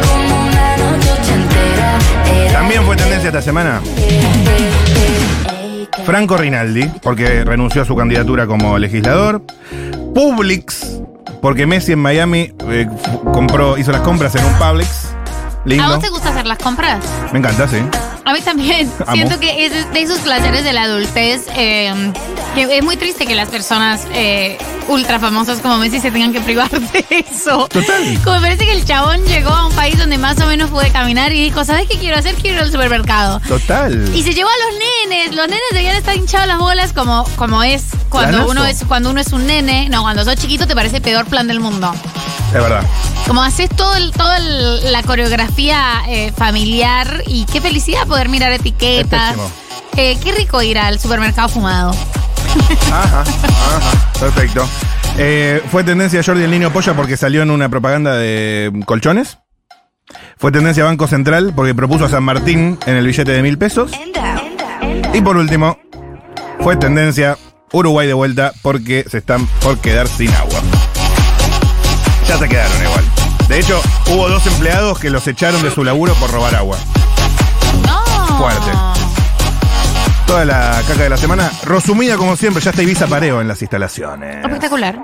como 0.00 0.42
una 0.46 0.76
noche 0.76 1.34
entera. 1.34 1.98
Era, 2.44 2.52
También 2.52 2.84
fue 2.84 2.94
tendencia 2.94 3.28
esta 3.28 3.42
semana. 3.42 3.80
Franco 6.04 6.36
Rinaldi, 6.36 6.88
porque 7.02 7.44
renunció 7.44 7.82
a 7.82 7.84
su 7.84 7.96
candidatura 7.96 8.46
como 8.46 8.78
legislador. 8.78 9.42
Publix, 10.14 11.00
porque 11.42 11.66
Messi 11.66 11.92
en 11.92 11.98
Miami 11.98 12.52
eh, 12.68 12.88
compró, 13.32 13.76
hizo 13.76 13.90
las 13.90 14.02
compras 14.02 14.36
en 14.36 14.44
un 14.44 14.54
Publix. 14.54 15.17
¿A 15.64 15.68
Lindo. 15.68 15.88
vos 15.88 16.00
te 16.00 16.08
gusta 16.08 16.30
hacer 16.30 16.46
las 16.46 16.58
compras? 16.58 17.04
Me 17.32 17.40
encanta, 17.40 17.68
sí. 17.68 17.76
A 18.24 18.32
mí 18.32 18.40
también. 18.40 18.90
Amo. 19.06 19.12
Siento 19.12 19.40
que 19.40 19.66
es 19.66 19.92
de 19.92 20.00
esos 20.02 20.18
placeres 20.20 20.64
de 20.64 20.72
la 20.72 20.82
adultez. 20.84 21.46
eh, 21.56 22.12
que 22.54 22.78
es 22.78 22.84
muy 22.84 22.96
triste 22.96 23.26
que 23.26 23.34
las 23.34 23.48
personas 23.48 24.06
eh, 24.12 24.56
ultra 24.88 25.18
famosas 25.20 25.58
como 25.60 25.78
Messi 25.78 26.00
se 26.00 26.10
tengan 26.10 26.32
que 26.32 26.40
privar 26.40 26.70
de 26.92 27.04
eso. 27.30 27.68
Total. 27.68 28.18
Como 28.24 28.36
me 28.36 28.42
parece 28.42 28.64
que 28.64 28.72
el 28.72 28.84
chabón 28.84 29.22
llegó 29.26 29.50
a 29.50 29.66
un 29.66 29.74
país 29.74 29.98
donde 29.98 30.16
más 30.18 30.40
o 30.40 30.46
menos 30.46 30.70
puede 30.70 30.90
caminar 30.90 31.32
y 31.32 31.42
dijo, 31.42 31.64
¿sabes 31.64 31.86
qué 31.88 31.98
quiero 31.98 32.16
hacer? 32.16 32.34
Quiero 32.36 32.56
ir 32.58 32.62
al 32.62 32.72
supermercado. 32.72 33.40
Total. 33.46 34.10
Y 34.14 34.22
se 34.22 34.32
llevó 34.34 34.48
a 34.48 34.70
los 34.70 34.78
nenes. 35.10 35.34
Los 35.36 35.46
nenes 35.48 35.62
debían 35.72 35.96
estar 35.96 36.16
hinchados 36.16 36.48
las 36.48 36.58
bolas 36.58 36.92
como, 36.92 37.24
como 37.36 37.62
es 37.62 37.84
cuando 38.08 38.30
Planazo. 38.38 38.50
uno 38.50 38.64
es 38.64 38.84
cuando 38.84 39.10
uno 39.10 39.20
es 39.20 39.32
un 39.32 39.46
nene. 39.46 39.88
No, 39.90 40.02
cuando 40.02 40.24
sos 40.24 40.36
chiquito 40.36 40.66
te 40.66 40.74
parece 40.74 40.96
el 40.96 41.02
peor 41.02 41.26
plan 41.26 41.46
del 41.46 41.60
mundo. 41.60 41.94
Es 42.48 42.52
verdad. 42.54 42.82
Como 43.26 43.42
haces 43.42 43.68
todo 43.70 43.94
el, 43.96 44.10
toda 44.12 44.38
el- 44.38 44.92
la 44.92 45.02
coreografía 45.02 46.02
eh, 46.08 46.32
familiar 46.36 47.22
y 47.26 47.44
qué 47.46 47.60
felicidad 47.60 48.06
poder 48.06 48.28
mirar 48.28 48.52
etiquetas. 48.52 49.36
Eh, 49.96 50.16
qué 50.22 50.32
rico 50.32 50.62
ir 50.62 50.78
al 50.78 50.98
supermercado 50.98 51.48
fumado. 51.48 51.90
Ajá, 52.90 53.20
ajá. 53.22 54.12
Perfecto. 54.18 54.66
Eh, 55.18 55.62
fue 55.70 55.84
tendencia 55.84 56.22
Jordi 56.24 56.42
el 56.44 56.50
niño 56.50 56.72
polla 56.72 56.94
porque 56.94 57.16
salió 57.16 57.42
en 57.42 57.50
una 57.50 57.68
propaganda 57.68 58.14
de 58.14 58.72
colchones. 58.86 59.38
Fue 60.38 60.50
tendencia 60.52 60.84
Banco 60.84 61.06
Central 61.06 61.52
porque 61.54 61.74
propuso 61.74 62.06
a 62.06 62.08
San 62.08 62.22
Martín 62.22 62.78
en 62.86 62.96
el 62.96 63.04
billete 63.06 63.32
de 63.32 63.42
mil 63.42 63.58
pesos. 63.58 63.90
Y 65.12 65.20
por 65.20 65.36
último, 65.36 65.78
fue 66.60 66.76
tendencia 66.76 67.36
Uruguay 67.72 68.06
de 68.06 68.14
vuelta 68.14 68.52
porque 68.62 69.04
se 69.10 69.18
están 69.18 69.46
por 69.62 69.78
quedar 69.78 70.06
sin 70.08 70.32
agua. 70.32 70.57
Ya 72.28 72.38
se 72.38 72.48
quedaron 72.48 72.82
igual. 72.82 73.04
De 73.48 73.58
hecho, 73.58 73.80
hubo 74.10 74.28
dos 74.28 74.46
empleados 74.46 74.98
que 74.98 75.08
los 75.08 75.26
echaron 75.26 75.62
de 75.62 75.70
su 75.70 75.82
laburo 75.82 76.12
por 76.14 76.30
robar 76.30 76.54
agua. 76.54 76.76
Fuerte. 78.38 78.70
Toda 80.26 80.44
la 80.44 80.82
caca 80.86 81.02
de 81.04 81.08
la 81.08 81.16
semana, 81.16 81.50
resumida 81.64 82.18
como 82.18 82.36
siempre, 82.36 82.62
ya 82.62 82.70
está 82.70 82.82
Ibiza 82.82 83.06
Pareo 83.06 83.40
en 83.40 83.48
las 83.48 83.62
instalaciones. 83.62 84.44
Espectacular. 84.44 84.98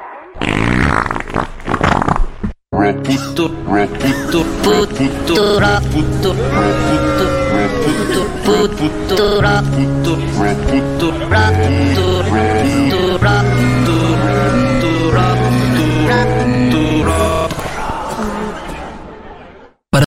Reputo, 2.71 3.51
reputo, 3.73 4.45
puto, 4.63 5.59